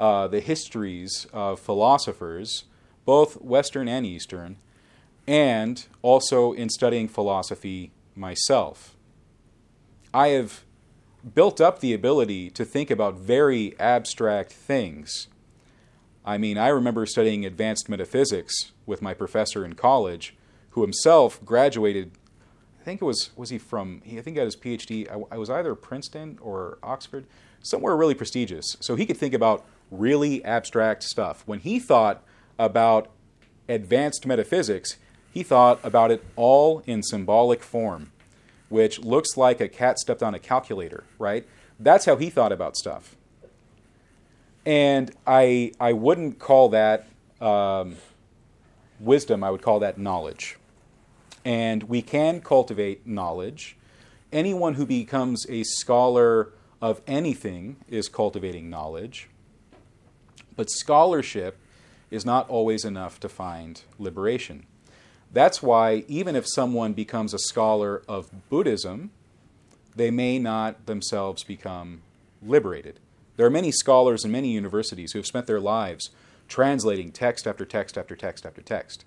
uh, 0.00 0.28
the 0.28 0.40
histories 0.40 1.26
of 1.32 1.60
philosophers, 1.60 2.64
both 3.04 3.40
Western 3.40 3.88
and 3.88 4.06
Eastern, 4.06 4.56
and 5.26 5.86
also 6.00 6.52
in 6.52 6.70
studying 6.70 7.08
philosophy 7.08 7.92
myself. 8.14 8.96
I 10.14 10.28
have 10.28 10.64
built 11.34 11.60
up 11.60 11.80
the 11.80 11.92
ability 11.92 12.50
to 12.50 12.64
think 12.64 12.90
about 12.90 13.18
very 13.18 13.78
abstract 13.78 14.52
things. 14.52 15.28
I 16.24 16.38
mean, 16.38 16.58
I 16.58 16.68
remember 16.68 17.06
studying 17.06 17.44
advanced 17.44 17.88
metaphysics 17.88 18.72
with 18.86 19.02
my 19.02 19.14
professor 19.14 19.64
in 19.64 19.74
college, 19.74 20.36
who 20.70 20.82
himself 20.82 21.44
graduated. 21.44 22.12
I 22.88 22.90
think 22.90 23.02
it 23.02 23.04
was 23.04 23.32
was 23.36 23.50
he 23.50 23.58
from? 23.58 24.00
He, 24.02 24.18
I 24.18 24.22
think 24.22 24.34
he 24.34 24.40
got 24.40 24.46
his 24.46 24.56
PhD. 24.56 25.06
I, 25.10 25.34
I 25.34 25.36
was 25.36 25.50
either 25.50 25.74
Princeton 25.74 26.38
or 26.40 26.78
Oxford, 26.82 27.26
somewhere 27.60 27.94
really 27.94 28.14
prestigious. 28.14 28.64
So 28.80 28.96
he 28.96 29.04
could 29.04 29.18
think 29.18 29.34
about 29.34 29.66
really 29.90 30.42
abstract 30.42 31.02
stuff. 31.02 31.42
When 31.44 31.58
he 31.58 31.80
thought 31.80 32.22
about 32.58 33.10
advanced 33.68 34.24
metaphysics, 34.24 34.96
he 35.30 35.42
thought 35.42 35.80
about 35.84 36.10
it 36.10 36.24
all 36.34 36.82
in 36.86 37.02
symbolic 37.02 37.62
form, 37.62 38.10
which 38.70 39.00
looks 39.00 39.36
like 39.36 39.60
a 39.60 39.68
cat 39.68 39.98
stepped 39.98 40.22
on 40.22 40.34
a 40.34 40.38
calculator, 40.38 41.04
right? 41.18 41.46
That's 41.78 42.06
how 42.06 42.16
he 42.16 42.30
thought 42.30 42.52
about 42.52 42.74
stuff. 42.74 43.16
And 44.64 45.10
I, 45.26 45.72
I 45.78 45.92
wouldn't 45.92 46.38
call 46.38 46.70
that 46.70 47.06
um, 47.38 47.96
wisdom, 48.98 49.44
I 49.44 49.50
would 49.50 49.60
call 49.60 49.78
that 49.80 49.98
knowledge. 49.98 50.56
And 51.48 51.84
we 51.84 52.02
can 52.02 52.42
cultivate 52.42 53.06
knowledge. 53.06 53.78
Anyone 54.30 54.74
who 54.74 54.84
becomes 54.84 55.46
a 55.48 55.62
scholar 55.62 56.52
of 56.82 57.00
anything 57.06 57.76
is 57.88 58.10
cultivating 58.10 58.68
knowledge. 58.68 59.30
But 60.56 60.68
scholarship 60.68 61.56
is 62.10 62.26
not 62.26 62.50
always 62.50 62.84
enough 62.84 63.18
to 63.20 63.30
find 63.30 63.80
liberation. 63.98 64.66
That's 65.32 65.62
why, 65.62 66.04
even 66.06 66.36
if 66.36 66.46
someone 66.46 66.92
becomes 66.92 67.32
a 67.32 67.38
scholar 67.38 68.02
of 68.06 68.30
Buddhism, 68.50 69.10
they 69.96 70.10
may 70.10 70.38
not 70.38 70.84
themselves 70.84 71.44
become 71.44 72.02
liberated. 72.42 73.00
There 73.38 73.46
are 73.46 73.50
many 73.50 73.72
scholars 73.72 74.22
in 74.22 74.30
many 74.30 74.50
universities 74.50 75.12
who 75.12 75.18
have 75.18 75.26
spent 75.26 75.46
their 75.46 75.60
lives 75.60 76.10
translating 76.46 77.10
text 77.10 77.46
after 77.46 77.64
text 77.64 77.96
after 77.96 78.14
text 78.14 78.44
after 78.44 78.60
text. 78.60 79.06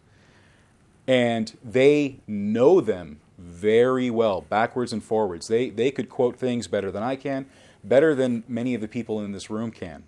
And 1.08 1.58
they 1.64 2.20
know 2.28 2.82
them 2.82 3.20
very 3.38 4.10
well, 4.10 4.42
backwards 4.42 4.94
and 4.94 5.04
forwards. 5.04 5.48
They, 5.48 5.70
they 5.70 5.92
could 5.92 6.10
quote 6.10 6.38
things 6.38 6.68
better 6.68 6.92
than 6.92 7.04
I 7.04 7.16
can, 7.16 7.48
better 7.84 8.14
than 8.14 8.44
many 8.48 8.76
of 8.76 8.82
the 8.82 8.88
people 8.88 9.20
in 9.20 9.32
this 9.32 9.50
room 9.50 9.72
can. 9.72 10.04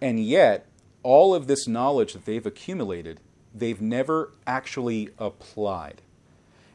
And 0.00 0.20
yet, 0.20 0.66
all 1.02 1.34
of 1.34 1.46
this 1.46 1.66
knowledge 1.66 2.12
that 2.12 2.24
they've 2.24 2.46
accumulated, 2.46 3.20
they've 3.54 3.80
never 3.80 4.32
actually 4.46 5.10
applied. 5.18 6.02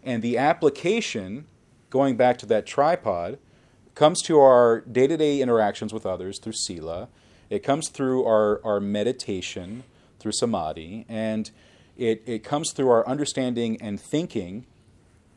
And 0.04 0.22
the 0.22 0.38
application, 0.38 1.46
going 1.90 2.18
back 2.18 2.38
to 2.40 2.46
that 2.48 2.66
tripod, 2.66 3.38
comes 3.96 4.22
to 4.24 4.40
our 4.40 4.82
day 4.82 5.08
to 5.08 5.18
day 5.18 5.42
interactions 5.42 5.94
with 5.94 6.06
others 6.06 6.40
through 6.40 6.54
sila. 6.54 7.10
It 7.50 7.60
comes 7.64 7.90
through 7.90 8.26
our, 8.26 8.62
our 8.64 8.80
meditation 8.80 9.84
through 10.20 10.32
samadhi. 10.32 11.06
And 11.10 11.52
it, 12.02 12.24
it 12.26 12.44
comes 12.44 12.72
through 12.72 12.90
our 12.90 13.08
understanding 13.08 13.82
and 13.82 14.00
thinking 14.00 14.66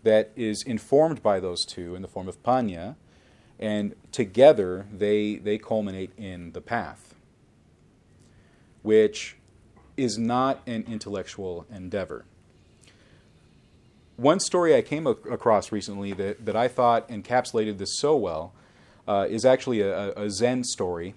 that 0.03 0.31
is 0.37 0.63
informed 0.63 1.23
by 1.23 1.41
those 1.41 1.65
two 1.65 1.95
in 1.95 2.03
the 2.03 2.09
form 2.09 2.29
of 2.29 2.43
panya. 2.43 2.97
And 3.59 3.95
together, 4.13 4.87
they, 4.93 5.37
they 5.37 5.59
culminate 5.59 6.11
in 6.19 6.53
the 6.53 6.61
path 6.61 7.15
which 8.85 9.37
is 9.97 10.19
not 10.19 10.61
an 10.67 10.85
intellectual 10.87 11.67
endeavor. 11.75 12.27
One 14.17 14.39
story 14.39 14.77
I 14.77 14.83
came 14.83 15.07
across 15.07 15.73
recently 15.73 16.13
that, 16.13 16.45
that 16.45 16.55
I 16.55 16.69
thought 16.69 17.09
encapsulated 17.09 17.79
this 17.79 17.99
so 17.99 18.15
well 18.15 18.53
uh, 19.09 19.27
is 19.29 19.45
actually 19.47 19.81
a, 19.81 20.13
a, 20.13 20.31
Zen 20.31 20.65
story, 20.65 21.15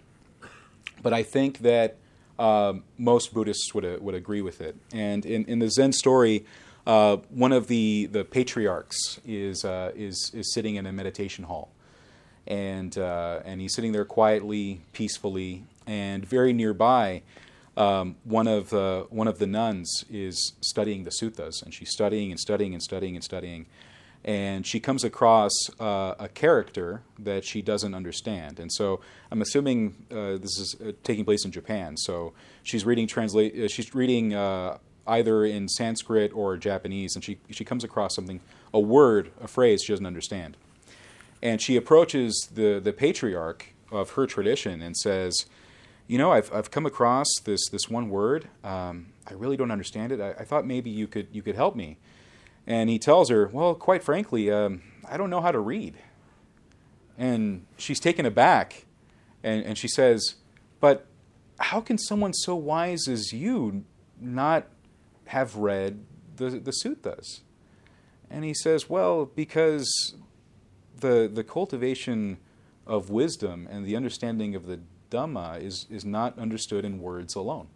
but 1.04 1.14
I 1.14 1.24
think 1.24 1.60
that 1.60 1.98
um, 2.40 2.84
most 2.98 3.34
Buddhists 3.34 3.74
would, 3.74 3.86
uh, 3.86 3.98
would 4.00 4.16
agree 4.16 4.42
with 4.42 4.62
it. 4.62 4.76
And 4.94 5.26
in, 5.26 5.46
in 5.46 5.60
the 5.60 5.70
Zen 5.70 5.92
story, 5.92 6.46
uh, 6.86 7.18
one 7.30 7.52
of 7.52 7.68
the, 7.68 8.06
the 8.06 8.24
patriarchs 8.24 9.20
is, 9.26 9.66
uh, 9.66 9.92
is, 9.96 10.32
is 10.34 10.54
sitting 10.54 10.76
in 10.76 10.86
a 10.86 10.92
meditation 10.92 11.46
hall. 11.46 11.70
And, 12.46 12.98
uh, 12.98 13.42
and 13.44 13.60
he's 13.60 13.74
sitting 13.74 13.92
there 13.92 14.06
quietly, 14.06 14.82
peacefully, 14.94 15.64
and 15.86 16.26
very 16.26 16.54
nearby, 16.54 17.24
um, 17.78 18.16
one 18.24 18.48
of 18.48 18.74
uh, 18.74 19.04
one 19.04 19.28
of 19.28 19.38
the 19.38 19.46
nuns 19.46 20.04
is 20.10 20.54
studying 20.62 21.04
the 21.04 21.12
suttas, 21.12 21.62
and 21.64 21.74
she's 21.74 21.92
studying 21.92 22.32
and 22.32 22.40
studying 22.40 22.74
and 22.74 22.82
studying 22.82 23.16
and 23.16 23.24
studying, 23.24 23.68
and 24.28 24.68
she 24.68 24.82
comes 24.82 25.06
across 25.06 25.54
uh, 25.80 26.14
a 26.20 26.28
character 26.28 27.02
that 27.18 27.46
she 27.46 27.62
doesn't 27.62 27.96
understand. 27.96 28.60
And 28.60 28.70
so 28.70 29.00
I'm 29.32 29.42
assuming 29.42 30.06
uh, 30.12 30.38
this 30.38 30.60
is 30.60 30.76
uh, 30.86 30.92
taking 31.04 31.24
place 31.24 31.46
in 31.46 31.52
Japan. 31.52 31.96
So 31.96 32.34
she's 32.62 32.86
reading 32.86 33.08
translate. 33.08 33.58
Uh, 33.58 33.68
she's 33.70 33.96
reading 33.96 34.34
uh, 34.34 34.80
either 35.08 35.46
in 35.46 35.70
Sanskrit 35.70 36.34
or 36.34 36.58
Japanese, 36.58 37.16
and 37.16 37.24
she 37.24 37.40
she 37.50 37.64
comes 37.64 37.86
across 37.86 38.14
something, 38.14 38.42
a 38.74 38.80
word, 38.80 39.32
a 39.42 39.48
phrase 39.48 39.82
she 39.82 39.94
doesn't 39.94 40.06
understand, 40.06 40.58
and 41.42 41.62
she 41.62 41.78
approaches 41.78 42.50
the 42.54 42.82
the 42.84 42.92
patriarch 42.92 43.74
of 43.94 44.12
her 44.12 44.28
tradition 44.28 44.82
and 44.82 44.98
says 44.98 45.46
you 46.08 46.18
know, 46.18 46.32
I've, 46.32 46.52
I've 46.54 46.72
come 46.72 46.86
across 46.86 47.28
this, 47.44 47.68
this 47.70 47.90
one 47.90 48.10
word. 48.10 48.48
Um, 48.64 49.08
I 49.30 49.34
really 49.34 49.58
don't 49.58 49.72
understand 49.72 50.14
it. 50.14 50.22
I, 50.22 50.30
I, 50.40 50.46
thought 50.46 50.66
maybe 50.66 50.90
you 50.90 51.06
could, 51.06 51.28
you 51.34 51.42
could 51.42 51.56
help 51.56 51.76
me. 51.76 51.98
And 52.68 52.90
he 52.90 53.00
tells 53.00 53.30
her, 53.30 53.48
Well, 53.48 53.74
quite 53.74 54.04
frankly, 54.04 54.52
um, 54.52 54.84
I 55.10 55.18
don't 55.18 55.30
know 55.30 55.42
how 55.42 55.52
to 55.52 55.60
read. 55.60 55.96
And 57.18 57.66
she's 57.78 58.00
taken 58.00 58.26
aback. 58.26 58.86
And, 59.44 59.64
and 59.66 59.78
she 59.78 59.88
says, 59.88 60.36
But 60.80 61.08
how 61.60 61.82
can 61.82 61.98
someone 61.98 62.34
so 62.34 62.56
wise 62.56 63.08
as 63.08 63.32
you 63.34 63.86
not 64.20 64.68
have 65.28 65.56
read 65.56 66.06
the, 66.36 66.52
the 66.52 66.72
suttas? 66.72 67.40
And 68.30 68.44
he 68.44 68.54
says, 68.54 68.90
Well, 68.90 69.26
because 69.26 70.16
the, 71.00 71.30
the 71.34 71.44
cultivation 71.44 72.38
of 72.86 73.10
wisdom 73.10 73.68
and 73.70 73.86
the 73.86 73.96
understanding 73.96 74.56
of 74.56 74.66
the 74.66 74.80
Dhamma 75.10 75.62
is, 75.62 75.86
is 75.90 76.04
not 76.04 76.38
understood 76.38 76.84
in 76.84 77.00
words 77.00 77.36
alone. 77.36 77.68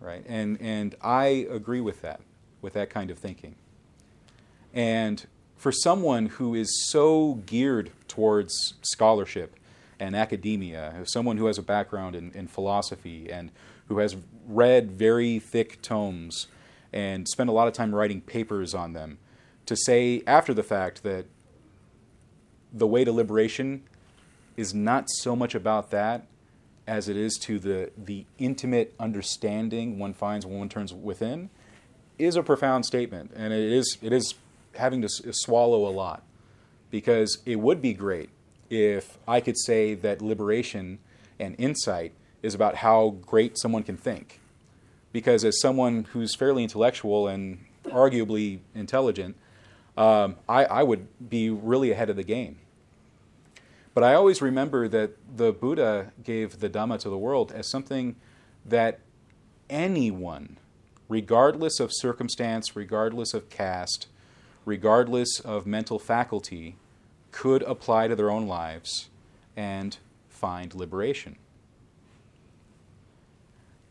Right? 0.00 0.24
And, 0.28 0.60
and 0.60 0.94
I 1.00 1.46
agree 1.50 1.80
with 1.80 2.02
that, 2.02 2.20
with 2.64 2.72
that 2.72 2.90
kind 2.90 3.10
of 3.10 3.18
thinking. 3.18 3.54
And 4.72 5.24
for 5.54 5.70
someone 5.70 6.26
who 6.26 6.54
is 6.54 6.88
so 6.88 7.34
geared 7.46 7.92
towards 8.08 8.74
scholarship 8.82 9.54
and 10.00 10.16
academia, 10.16 11.02
someone 11.04 11.36
who 11.36 11.46
has 11.46 11.58
a 11.58 11.62
background 11.62 12.16
in, 12.16 12.32
in 12.32 12.48
philosophy 12.48 13.30
and 13.30 13.52
who 13.86 13.98
has 13.98 14.16
read 14.48 14.90
very 14.90 15.38
thick 15.38 15.80
tomes 15.82 16.48
and 16.92 17.28
spent 17.28 17.50
a 17.50 17.52
lot 17.52 17.68
of 17.68 17.74
time 17.74 17.94
writing 17.94 18.20
papers 18.20 18.74
on 18.74 18.94
them, 18.94 19.18
to 19.66 19.76
say 19.76 20.22
after 20.26 20.54
the 20.54 20.62
fact 20.62 21.02
that 21.02 21.26
the 22.72 22.86
way 22.86 23.04
to 23.04 23.12
liberation 23.12 23.82
is 24.56 24.72
not 24.72 25.08
so 25.10 25.36
much 25.36 25.54
about 25.54 25.90
that 25.90 26.26
as 26.86 27.08
it 27.08 27.16
is 27.16 27.36
to 27.42 27.58
the, 27.58 27.90
the 27.96 28.24
intimate 28.38 28.94
understanding 28.98 29.98
one 29.98 30.14
finds 30.14 30.46
when 30.46 30.58
one 30.58 30.68
turns 30.68 30.92
within 30.92 31.50
is 32.18 32.36
a 32.36 32.42
profound 32.42 32.86
statement. 32.86 33.32
And 33.34 33.52
it 33.52 33.72
is, 33.72 33.98
it 34.02 34.12
is 34.12 34.34
having 34.76 35.02
to 35.02 35.08
swallow 35.08 35.86
a 35.88 35.92
lot. 35.92 36.22
Because 36.90 37.38
it 37.44 37.56
would 37.56 37.82
be 37.82 37.92
great 37.92 38.30
if 38.70 39.18
I 39.26 39.40
could 39.40 39.58
say 39.58 39.94
that 39.94 40.22
liberation 40.22 40.98
and 41.40 41.56
insight 41.58 42.12
is 42.42 42.54
about 42.54 42.76
how 42.76 43.16
great 43.22 43.58
someone 43.58 43.82
can 43.82 43.96
think. 43.96 44.40
Because 45.12 45.44
as 45.44 45.60
someone 45.60 46.04
who's 46.12 46.34
fairly 46.34 46.62
intellectual 46.62 47.26
and 47.26 47.64
arguably 47.86 48.60
intelligent, 48.74 49.36
um, 49.96 50.36
I, 50.48 50.64
I 50.64 50.82
would 50.82 51.06
be 51.28 51.50
really 51.50 51.90
ahead 51.90 52.10
of 52.10 52.16
the 52.16 52.24
game. 52.24 52.58
But 53.94 54.02
I 54.02 54.14
always 54.14 54.42
remember 54.42 54.88
that 54.88 55.12
the 55.36 55.52
Buddha 55.52 56.12
gave 56.22 56.58
the 56.58 56.68
Dhamma 56.68 56.98
to 57.00 57.08
the 57.08 57.16
world 57.16 57.52
as 57.52 57.68
something 57.68 58.16
that 58.66 58.98
anyone, 59.70 60.58
regardless 61.08 61.80
of 61.80 61.90
circumstance, 61.92 62.76
regardless 62.76 63.34
of 63.34 63.50
caste, 63.50 64.06
regardless 64.64 65.40
of 65.40 65.66
mental 65.66 65.98
faculty, 65.98 66.76
could 67.30 67.62
apply 67.62 68.08
to 68.08 68.16
their 68.16 68.30
own 68.30 68.46
lives 68.46 69.08
and 69.56 69.98
find 70.28 70.74
liberation. 70.74 71.36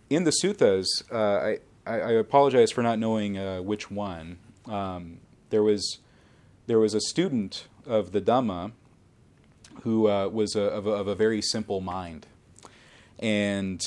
In 0.10 0.24
the 0.24 0.34
suttas, 0.44 0.86
uh, 1.12 1.58
I, 1.86 1.92
I, 1.92 2.12
apologize 2.12 2.72
for 2.72 2.84
not 2.84 3.00
knowing 3.00 3.38
uh, 3.38 3.62
which 3.62 3.90
one. 3.90 4.38
Um, 4.68 5.18
there 5.50 5.64
was 5.64 5.98
there 6.68 6.80
was 6.80 6.94
a 6.94 7.02
student 7.02 7.68
of 7.86 8.12
the 8.12 8.22
Dhamma 8.22 8.72
who 9.82 10.08
uh, 10.08 10.28
was 10.28 10.56
a, 10.56 10.62
of, 10.62 10.88
a, 10.88 10.92
of, 10.92 11.08
a, 11.08 11.16
very 11.16 11.42
simple 11.42 11.82
mind. 11.82 12.26
And 13.20 13.82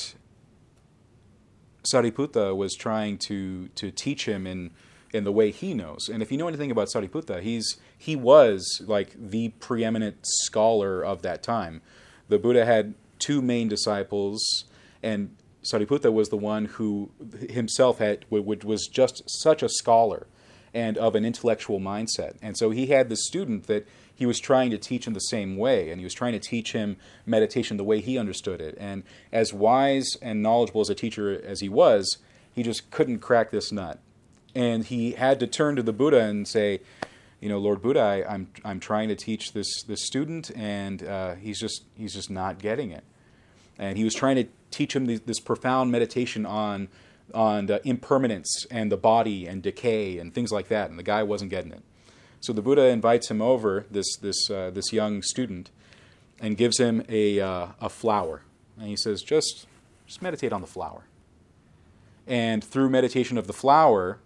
Sariputta 1.91 2.55
was 2.55 2.75
trying 2.75 3.17
to, 3.19 3.67
to 3.69 3.91
teach 3.91 4.25
him 4.25 4.47
in 4.47 4.71
in 5.13 5.23
the 5.23 5.31
way 5.31 5.51
he 5.51 5.73
knows. 5.73 6.09
And 6.09 6.21
if 6.21 6.31
you 6.31 6.37
know 6.37 6.47
anything 6.47 6.71
about 6.71 6.89
Sariputta, 6.93 7.41
he's 7.41 7.77
he 7.97 8.15
was 8.15 8.81
like 8.85 9.15
the 9.17 9.49
preeminent 9.59 10.17
scholar 10.23 11.03
of 11.03 11.21
that 11.21 11.43
time. 11.43 11.81
The 12.27 12.37
Buddha 12.37 12.65
had 12.65 12.93
two 13.19 13.41
main 13.41 13.67
disciples, 13.67 14.65
and 15.01 15.35
Sariputta 15.63 16.11
was 16.11 16.29
the 16.29 16.37
one 16.37 16.65
who 16.65 17.11
himself 17.49 17.99
had 17.99 18.25
was 18.29 18.87
just 18.87 19.23
such 19.27 19.63
a 19.63 19.69
scholar 19.69 20.27
and 20.73 20.97
of 20.97 21.15
an 21.15 21.25
intellectual 21.25 21.79
mindset. 21.79 22.35
And 22.41 22.57
so 22.57 22.69
he 22.69 22.87
had 22.87 23.09
the 23.09 23.15
student 23.15 23.67
that 23.67 23.87
he 24.17 24.25
was 24.25 24.39
trying 24.39 24.71
to 24.71 24.79
teach 24.79 25.05
in 25.05 25.13
the 25.13 25.19
same 25.19 25.57
way, 25.57 25.91
and 25.91 26.01
he 26.01 26.03
was 26.03 26.15
trying 26.15 26.33
to 26.33 26.39
teach 26.39 26.71
him 26.71 26.97
meditation 27.27 27.77
the 27.77 27.83
way 27.83 28.01
he 28.01 28.17
understood 28.17 28.59
it. 28.59 28.75
And 28.79 29.03
as 29.31 29.53
wise 29.53 30.17
and 30.23 30.41
knowledgeable 30.41 30.81
as 30.81 30.89
a 30.89 30.95
teacher 30.95 31.39
as 31.45 31.59
he 31.59 31.69
was, 31.69 32.17
he 32.51 32.63
just 32.63 32.89
couldn't 32.89 33.19
crack 33.19 33.51
this 33.51 33.71
nut. 33.71 33.99
And 34.55 34.85
he 34.85 35.11
had 35.11 35.39
to 35.41 35.45
turn 35.45 35.75
to 35.75 35.83
the 35.83 35.93
Buddha 35.93 36.19
and 36.19 36.47
say, 36.47 36.81
you 37.39 37.47
know, 37.47 37.59
Lord 37.59 37.83
Buddha, 37.83 37.99
I, 37.99 38.15
am 38.21 38.25
I'm, 38.31 38.47
I'm 38.65 38.79
trying 38.79 39.07
to 39.09 39.15
teach 39.15 39.53
this 39.53 39.83
this 39.83 40.03
student, 40.03 40.49
and 40.55 41.03
uh, 41.03 41.35
he's 41.35 41.59
just 41.59 41.83
he's 41.95 42.15
just 42.15 42.31
not 42.31 42.57
getting 42.57 42.89
it. 42.89 43.03
And 43.77 43.99
he 43.99 44.03
was 44.03 44.15
trying 44.15 44.37
to 44.37 44.47
teach 44.71 44.95
him 44.95 45.05
this, 45.05 45.19
this 45.19 45.39
profound 45.39 45.91
meditation 45.91 46.43
on 46.43 46.87
on 47.35 47.67
the 47.67 47.87
impermanence 47.87 48.65
and 48.71 48.91
the 48.91 48.97
body 48.97 49.45
and 49.45 49.61
decay 49.61 50.17
and 50.17 50.33
things 50.33 50.51
like 50.51 50.69
that, 50.69 50.89
and 50.89 50.97
the 50.97 51.03
guy 51.03 51.21
wasn't 51.21 51.51
getting 51.51 51.71
it. 51.71 51.83
So 52.39 52.53
the 52.53 52.61
Buddha 52.61 52.87
invites 52.87 53.29
him 53.29 53.41
over, 53.41 53.85
this 53.89 54.15
this 54.17 54.49
uh, 54.49 54.71
this 54.71 54.93
young 54.93 55.21
student, 55.21 55.71
and 56.39 56.57
gives 56.57 56.79
him 56.79 57.03
a 57.09 57.39
uh, 57.39 57.67
a 57.81 57.89
flower, 57.89 58.43
and 58.79 58.87
he 58.87 58.95
says, 58.95 59.21
just 59.21 59.67
just 60.05 60.21
meditate 60.21 60.53
on 60.53 60.61
the 60.61 60.67
flower. 60.67 61.03
And 62.25 62.63
through 62.63 62.89
meditation 62.89 63.37
of 63.37 63.47
the 63.47 63.53
flower, 63.53 64.19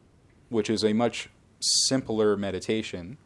which 0.49 0.69
is 0.69 0.83
a 0.83 0.93
much 0.93 1.29
simpler 1.59 2.35
meditation, 2.35 3.17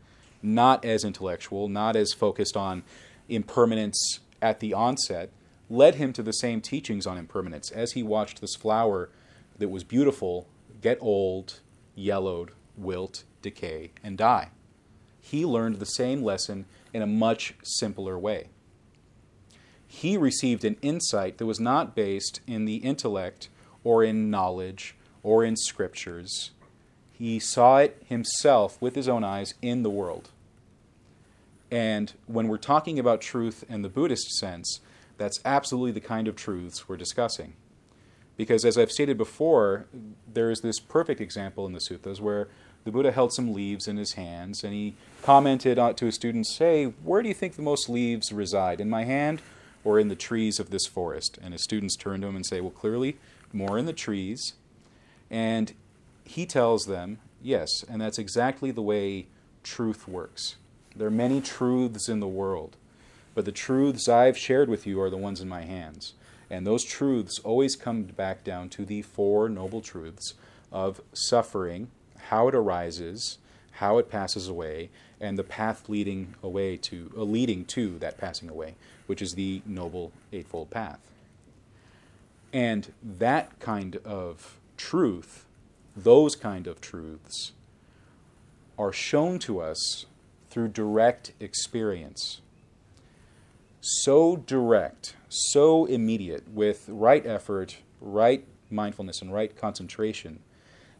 not 0.41 0.84
as 0.84 1.04
intellectual, 1.04 1.69
not 1.69 1.95
as 1.95 2.13
focused 2.13 2.58
on 2.58 2.84
impermanence 3.30 4.19
at 4.41 4.60
the 4.60 4.74
onset, 4.74 5.30
led 5.69 5.95
him 5.95 6.13
to 6.13 6.21
the 6.21 6.34
same 6.34 6.62
teachings 6.62 7.08
on 7.08 7.17
impermanence 7.17 7.71
as 7.71 7.93
he 7.93 8.04
watched 8.04 8.41
this 8.41 8.56
flower 8.56 9.10
that 9.58 9.69
was 9.69 9.84
beautiful 9.84 10.48
get 10.82 10.98
old, 11.02 11.62
yellowed, 11.95 12.52
wilt, 12.78 13.24
decay, 13.41 13.91
and 14.04 14.17
die. 14.17 14.50
He 15.26 15.44
learned 15.44 15.78
the 15.80 15.88
same 15.88 16.22
lesson 16.22 16.66
in 16.94 17.02
a 17.02 17.08
much 17.08 17.56
simpler 17.64 18.16
way. 18.16 18.50
He 19.88 20.18
received 20.18 20.64
an 20.64 20.78
insight 20.84 21.40
that 21.40 21.48
was 21.48 21.60
not 21.60 21.96
based 21.96 22.42
in 22.46 22.66
the 22.66 22.76
intellect 22.76 23.50
or 23.84 24.04
in 24.04 24.30
knowledge 24.30 24.96
or 25.24 25.44
in 25.44 25.56
scriptures. 25.56 26.52
He 27.12 27.40
saw 27.40 27.78
it 27.78 28.04
himself 28.08 28.80
with 28.80 28.94
his 28.94 29.10
own 29.10 29.24
eyes 29.24 29.56
in 29.64 29.82
the 29.82 29.90
world. 29.90 30.30
And 31.72 32.14
when 32.28 32.48
we're 32.48 32.58
talking 32.58 33.00
about 33.00 33.20
truth 33.20 33.66
in 33.68 33.82
the 33.82 33.90
Buddhist 33.90 34.30
sense, 34.38 34.80
that's 35.18 35.40
absolutely 35.44 35.94
the 35.94 36.08
kind 36.08 36.28
of 36.28 36.36
truths 36.36 36.88
we're 36.88 36.98
discussing. 36.98 37.54
Because 38.38 38.64
as 38.64 38.78
I've 38.78 38.92
stated 38.92 39.18
before, 39.18 39.88
there 40.32 40.52
is 40.52 40.62
this 40.62 40.80
perfect 40.80 41.20
example 41.20 41.66
in 41.66 41.74
the 41.74 41.80
suttas 41.80 42.20
where 42.20 42.48
the 42.86 42.91
Buddha 42.91 43.12
held 43.12 43.34
some 43.34 43.52
leaves 43.52 43.88
in 43.88 43.98
his 43.98 44.13
hands 44.13 44.63
and 44.63 44.71
he 44.71 44.93
commented 45.24 45.78
to 45.98 46.06
his 46.06 46.15
students, 46.15 46.56
Say, 46.56 46.86
where 46.86 47.24
do 47.24 47.28
you 47.28 47.34
think 47.34 47.56
the 47.56 47.63
most 47.63 47.89
leaves 47.89 48.32
reside, 48.32 48.80
in 48.80 48.89
my 48.89 49.04
hand 49.04 49.41
or 49.84 50.00
in 50.00 50.08
the 50.08 50.15
trees 50.15 50.60
of 50.60 50.69
this 50.69 50.86
forest? 50.86 51.39
And 51.41 51.52
his 51.52 51.63
students 51.63 51.95
turn 51.95 52.21
to 52.21 52.28
him 52.28 52.36
and 52.36 52.45
say, 52.45 52.62
Well, 52.62 52.69
clearly, 52.69 53.17
more 53.52 53.80
in 53.80 53.88
the 53.88 53.93
trees. 53.93 54.54
And 55.32 55.74
he 56.24 56.45
tells 56.45 56.86
them, 56.86 57.17
Yes, 57.41 57.84
and 57.89 58.00
that's 58.00 58.19
exactly 58.19 58.69
the 58.69 58.84
way 58.84 59.26
truth 59.63 60.08
works. 60.08 60.56
There 60.95 61.08
are 61.08 61.12
many 61.12 61.41
truths 61.41 62.08
in 62.08 62.19
the 62.19 62.28
world, 62.28 62.78
but 63.34 63.45
the 63.45 63.52
truths 63.52 64.08
I've 64.08 64.38
shared 64.38 64.69
with 64.69 64.86
you 64.86 65.02
are 65.02 65.10
the 65.10 65.17
ones 65.17 65.41
in 65.41 65.50
my 65.50 65.63
hands. 65.63 66.13
And 66.52 66.67
those 66.67 66.84
truths 66.84 67.39
always 67.39 67.76
come 67.76 68.04
back 68.04 68.43
down 68.43 68.69
to 68.69 68.86
the 68.86 69.02
Four 69.02 69.50
Noble 69.50 69.82
Truths 69.82 70.36
of 70.71 71.02
suffering, 71.13 71.89
how 72.30 72.48
it 72.48 72.56
arises, 72.56 73.38
how 73.74 73.98
it 73.98 74.10
passes 74.10 74.48
away, 74.48 74.90
and 75.20 75.38
the 75.38 75.44
path 75.44 75.90
leading 75.90 76.36
away 76.44 76.78
to 76.78 77.12
uh, 77.18 77.22
leading 77.22 77.66
to 77.66 77.98
that 78.00 78.18
passing 78.18 78.50
away, 78.50 78.76
which 79.08 79.22
is 79.22 79.34
the 79.34 79.62
Noble 79.66 80.12
Eightfold 80.32 80.70
Path. 80.70 81.00
And 82.54 82.94
that 83.04 83.60
kind 83.60 83.98
of 84.06 84.58
truth, 84.78 85.46
those 85.96 86.36
kind 86.36 86.68
of 86.68 86.80
truths, 86.80 87.52
are 88.78 88.94
shown 88.94 89.40
to 89.40 89.60
us 89.60 90.06
through 90.50 90.70
direct 90.70 91.34
experience. 91.40 92.42
So 93.82 94.38
direct 94.38 95.16
so 95.36 95.86
immediate 95.86 96.48
with 96.50 96.86
right 96.88 97.26
effort, 97.26 97.80
right 98.00 98.46
mindfulness, 98.70 99.22
and 99.22 99.34
right 99.34 99.56
concentration 99.56 100.40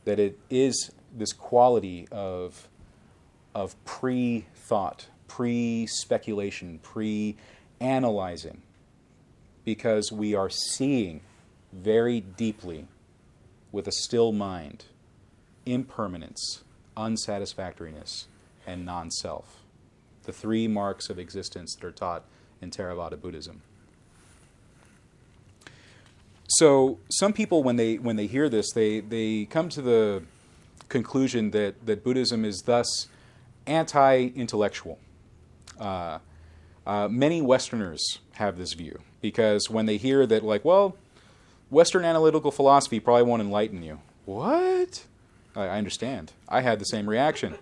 that 0.04 0.20
it 0.20 0.38
is 0.50 0.92
this 1.15 1.34
quality 1.34 2.08
of, 2.12 2.67
of 3.54 3.75
pre 3.86 4.45
thought, 4.56 5.08
pre 5.28 5.88
speculation, 5.88 6.80
pre 6.82 7.36
analyzing, 7.80 8.62
because 9.63 10.12
we 10.12 10.36
are 10.36 10.49
seeing 10.49 11.21
very 11.71 12.21
deeply 12.21 12.88
with 13.71 13.88
a 13.88 13.91
still 13.91 14.32
mind 14.32 14.86
impermanence, 15.65 16.63
unsatisfactoriness, 16.95 18.25
and 18.65 18.86
non 18.86 19.12
self. 19.12 19.63
The 20.23 20.34
three 20.34 20.67
marks 20.67 21.10
of 21.10 21.19
existence 21.19 21.75
that 21.75 21.86
are 21.86 21.91
taught 21.91 22.23
in 22.62 22.71
Theravada 22.71 23.19
Buddhism. 23.19 23.62
So 26.47 26.99
some 27.10 27.34
people, 27.34 27.63
when 27.63 27.75
they 27.75 27.95
when 27.95 28.15
they 28.15 28.28
hear 28.28 28.49
this, 28.49 28.71
they 28.73 28.99
they 28.99 29.45
come 29.45 29.69
to 29.69 29.82
the 29.82 30.23
conclusion 30.89 31.52
that 31.52 31.86
that 31.86 32.04
Buddhism 32.04 32.45
is 32.45 32.63
thus 32.65 33.08
anti-intellectual. 33.67 35.00
Uh, 35.80 36.19
uh, 36.86 37.08
many 37.10 37.41
Westerners 37.41 38.19
have 38.34 38.58
this 38.58 38.74
view 38.74 39.00
because 39.21 39.69
when 39.69 39.88
they 39.88 39.98
hear 39.98 40.26
that, 40.28 40.43
like, 40.43 40.63
well, 40.63 40.95
Western 41.69 42.06
analytical 42.06 42.52
philosophy 42.52 43.00
probably 43.00 43.24
won't 43.24 43.41
enlighten 43.41 43.82
you. 43.82 44.00
What? 44.26 45.06
I, 45.56 45.63
I 45.63 45.78
understand. 45.78 46.32
I 46.48 46.62
had 46.62 46.80
the 46.80 46.86
same 46.86 47.10
reaction, 47.10 47.56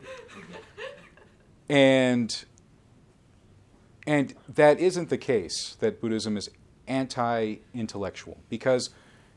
and 1.69 2.43
and 4.05 4.33
that 4.53 4.79
isn't 4.79 5.09
the 5.09 5.17
case. 5.17 5.75
That 5.79 6.01
Buddhism 6.01 6.35
is 6.35 6.49
anti 6.87 7.55
intellectual. 7.73 8.37
Because 8.49 8.89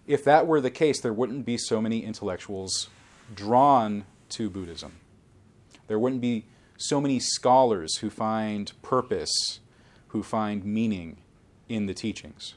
if 0.06 0.24
that 0.24 0.46
were 0.46 0.60
the 0.60 0.70
case, 0.70 1.00
there 1.00 1.12
wouldn't 1.12 1.44
be 1.46 1.56
so 1.56 1.80
many 1.80 2.04
intellectuals 2.04 2.88
drawn 3.34 4.04
to 4.30 4.50
Buddhism. 4.50 4.96
There 5.86 5.98
wouldn't 5.98 6.20
be 6.20 6.46
so 6.76 7.00
many 7.00 7.18
scholars 7.18 7.96
who 7.98 8.10
find 8.10 8.72
purpose, 8.82 9.60
who 10.08 10.22
find 10.22 10.64
meaning 10.64 11.18
in 11.68 11.86
the 11.86 11.94
teachings. 11.94 12.54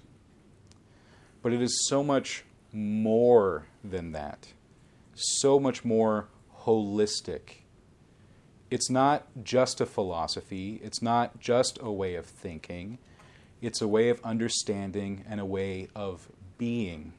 But 1.42 1.54
it 1.54 1.62
is 1.62 1.88
so 1.88 2.04
much 2.04 2.44
more 2.72 3.66
than 3.84 4.12
that, 4.12 4.54
so 5.14 5.60
much 5.60 5.86
more 5.86 6.28
holistic. 6.66 7.64
It's 8.70 8.90
not 8.90 9.28
just 9.44 9.82
a 9.82 9.86
philosophy, 9.86 10.80
it's 10.84 11.02
not 11.02 11.40
just 11.40 11.80
a 11.82 11.92
way 11.92 12.16
of 12.16 12.26
thinking, 12.26 13.00
it's 13.62 13.82
a 13.82 13.88
way 13.88 14.10
of 14.10 14.24
understanding 14.24 15.24
and 15.28 15.40
a 15.40 15.46
way 15.46 15.88
of 15.96 16.28
being. 16.58 17.14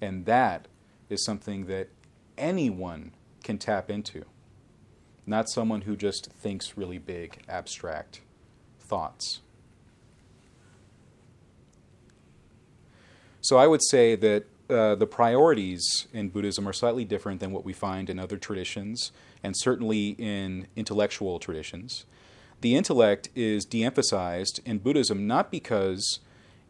And 0.00 0.26
that 0.26 0.68
is 1.08 1.24
something 1.24 1.66
that 1.66 1.88
anyone 2.36 3.12
can 3.42 3.58
tap 3.58 3.90
into, 3.90 4.24
not 5.26 5.48
someone 5.48 5.82
who 5.82 5.96
just 5.96 6.30
thinks 6.32 6.76
really 6.76 6.98
big, 6.98 7.42
abstract 7.48 8.20
thoughts. 8.78 9.40
So 13.40 13.58
I 13.58 13.66
would 13.66 13.82
say 13.82 14.16
that 14.16 14.44
uh, 14.70 14.94
the 14.94 15.06
priorities 15.06 16.06
in 16.12 16.30
Buddhism 16.30 16.66
are 16.66 16.72
slightly 16.72 17.04
different 17.04 17.40
than 17.40 17.52
what 17.52 17.64
we 17.64 17.74
find 17.74 18.08
in 18.08 18.18
other 18.18 18.38
traditions, 18.38 19.12
and 19.42 19.54
certainly 19.56 20.10
in 20.18 20.66
intellectual 20.74 21.38
traditions 21.38 22.06
the 22.64 22.74
intellect 22.74 23.28
is 23.34 23.66
de 23.66 23.84
emphasized 23.84 24.58
in 24.64 24.78
Buddhism 24.78 25.26
not 25.26 25.50
because 25.50 26.20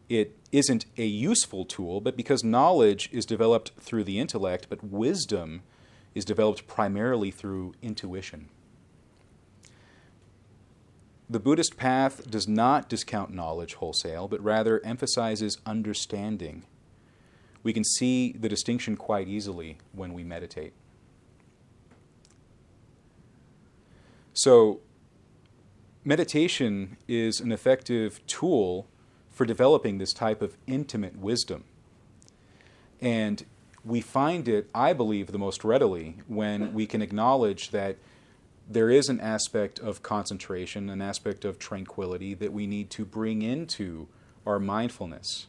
it 0.09 0.37
isn't 0.51 0.85
a 0.97 1.05
useful 1.05 1.65
tool, 1.65 1.99
but 2.01 2.15
because 2.15 2.43
knowledge 2.43 3.09
is 3.11 3.25
developed 3.25 3.71
through 3.79 4.03
the 4.03 4.19
intellect, 4.19 4.67
but 4.69 4.83
wisdom 4.83 5.63
is 6.13 6.25
developed 6.25 6.67
primarily 6.67 7.31
through 7.31 7.73
intuition. 7.81 8.49
The 11.29 11.39
Buddhist 11.39 11.75
path 11.75 12.29
does 12.29 12.47
not 12.47 12.87
discount 12.87 13.33
knowledge 13.33 13.75
wholesale, 13.75 14.27
but 14.27 14.43
rather 14.43 14.83
emphasizes 14.85 15.57
understanding. 15.65 16.65
We 17.63 17.73
can 17.73 17.83
see 17.83 18.31
the 18.31 18.47
distinction 18.47 18.95
quite 18.95 19.27
easily 19.27 19.79
when 19.91 20.13
we 20.13 20.23
meditate. 20.23 20.73
So, 24.33 24.81
meditation 26.03 26.97
is 27.07 27.39
an 27.39 27.51
effective 27.51 28.25
tool 28.27 28.85
for 29.35 29.45
developing 29.45 29.97
this 29.97 30.13
type 30.13 30.41
of 30.41 30.57
intimate 30.65 31.17
wisdom. 31.17 31.65
And 33.01 33.45
we 33.83 33.99
find 33.99 34.47
it, 34.47 34.69
I 34.73 34.93
believe, 34.93 35.27
the 35.27 35.37
most 35.37 35.63
readily 35.65 36.17
when 36.27 36.73
we 36.73 36.87
can 36.87 37.01
acknowledge 37.01 37.69
that 37.71 37.97
there 38.67 38.89
is 38.89 39.09
an 39.09 39.19
aspect 39.19 39.77
of 39.77 40.01
concentration, 40.01 40.89
an 40.89 41.01
aspect 41.01 41.43
of 41.43 41.59
tranquility 41.59 42.33
that 42.33 42.53
we 42.53 42.65
need 42.65 42.89
to 42.91 43.03
bring 43.05 43.41
into 43.41 44.07
our 44.45 44.57
mindfulness. 44.57 45.47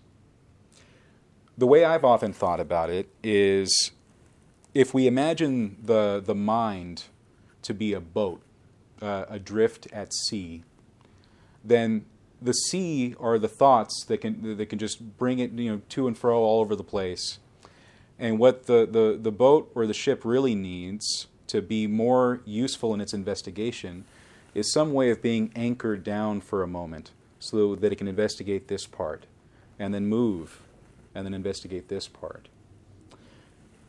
The 1.56 1.66
way 1.66 1.84
I've 1.84 2.04
often 2.04 2.32
thought 2.32 2.60
about 2.60 2.90
it 2.90 3.08
is 3.22 3.92
if 4.74 4.92
we 4.92 5.06
imagine 5.06 5.78
the, 5.80 6.20
the 6.22 6.34
mind 6.34 7.04
to 7.62 7.72
be 7.72 7.94
a 7.94 8.00
boat 8.00 8.42
uh, 9.00 9.24
adrift 9.30 9.86
at 9.92 10.12
sea, 10.12 10.64
then 11.64 12.04
the 12.46 12.54
sea 12.54 13.14
are 13.20 13.38
the 13.38 13.48
thoughts 13.48 14.04
that 14.06 14.18
can 14.18 14.56
that 14.56 14.66
can 14.66 14.78
just 14.78 15.18
bring 15.18 15.38
it 15.38 15.52
you 15.52 15.70
know 15.70 15.82
to 15.90 16.06
and 16.06 16.16
fro 16.16 16.38
all 16.38 16.60
over 16.60 16.74
the 16.74 16.84
place. 16.84 17.38
And 18.18 18.38
what 18.38 18.66
the, 18.66 18.88
the, 18.90 19.18
the 19.20 19.30
boat 19.30 19.70
or 19.74 19.86
the 19.86 19.92
ship 19.92 20.24
really 20.24 20.54
needs 20.54 21.26
to 21.48 21.60
be 21.60 21.86
more 21.86 22.40
useful 22.46 22.94
in 22.94 23.00
its 23.02 23.12
investigation 23.12 24.06
is 24.54 24.72
some 24.72 24.94
way 24.94 25.10
of 25.10 25.20
being 25.20 25.52
anchored 25.54 26.02
down 26.02 26.40
for 26.40 26.62
a 26.62 26.66
moment 26.66 27.10
so 27.38 27.74
that 27.74 27.92
it 27.92 27.96
can 27.96 28.08
investigate 28.08 28.68
this 28.68 28.86
part 28.86 29.26
and 29.78 29.92
then 29.92 30.06
move 30.06 30.62
and 31.14 31.26
then 31.26 31.34
investigate 31.34 31.88
this 31.88 32.08
part. 32.08 32.48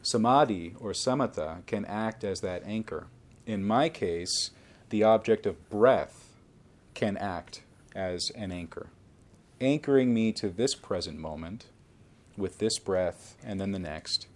Samadhi 0.01 0.76
or 0.80 0.91
samatha 0.91 1.66
can 1.66 1.86
act 1.86 2.26
as 2.26 2.41
that 2.41 2.64
anchor. 2.66 3.08
In 3.45 3.66
my 3.66 3.88
case, 3.88 4.51
the 4.89 5.03
object 5.03 5.45
of 5.45 5.70
breath 5.70 6.34
can 6.93 7.16
act 7.16 7.62
as 7.98 8.30
an 8.36 8.52
anchor, 8.52 8.88
anchoring 9.60 10.14
me 10.14 10.32
to 10.32 10.50
this 10.50 10.76
present 10.76 11.18
moment 11.18 11.66
with 12.38 12.60
this 12.60 12.78
breath 12.78 13.36
and 13.43 13.60
then 13.60 13.72
the 13.72 13.80
next. 13.80 14.28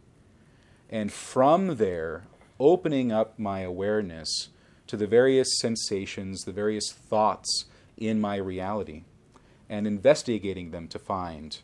And 0.90 1.14
from 1.14 1.78
there, 1.78 2.24
opening 2.60 3.12
up 3.12 3.38
my 3.38 3.60
awareness 3.60 4.50
to 4.88 4.98
the 4.98 5.08
various 5.08 5.48
sensations, 5.60 6.42
the 6.42 6.52
various 6.52 6.92
thoughts 6.92 7.66
in 7.98 8.20
my 8.20 8.36
reality, 8.36 9.04
and 9.70 9.86
investigating 9.86 10.72
them 10.72 10.88
to 10.90 11.00
find 11.00 11.60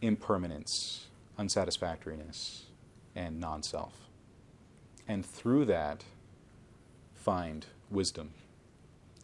impermanence, 0.00 1.06
unsatisfactoriness, 1.38 2.64
and 3.14 3.38
non 3.38 3.62
self. 3.62 4.08
And 5.06 5.24
through 5.24 5.66
that, 5.66 6.04
find 7.14 7.66
wisdom. 7.90 8.30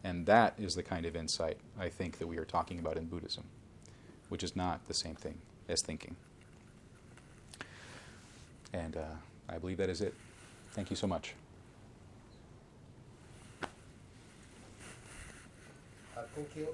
And 0.08 0.24
that 0.24 0.54
is 0.58 0.74
the 0.74 0.82
kind 0.82 1.04
of 1.04 1.14
insight 1.14 1.58
I 1.78 1.90
think 1.90 2.16
that 2.16 2.26
we 2.26 2.38
are 2.38 2.46
talking 2.46 2.78
about 2.78 2.96
in 2.96 3.04
Buddhism, 3.04 3.44
which 4.30 4.42
is 4.42 4.56
not 4.56 4.88
the 4.88 4.94
same 4.94 5.14
thing 5.14 5.36
as 5.68 5.82
thinking. 5.82 6.16
And 8.72 8.96
uh, 8.96 9.16
I 9.50 9.58
believe 9.58 9.76
that 9.76 9.90
is 9.90 10.00
it. 10.00 10.14
Thank 10.72 10.88
you 10.88 10.96
so 10.96 11.06
much. 11.06 11.34
Uh, 16.16 16.22
thank 16.34 16.56
you. 16.56 16.68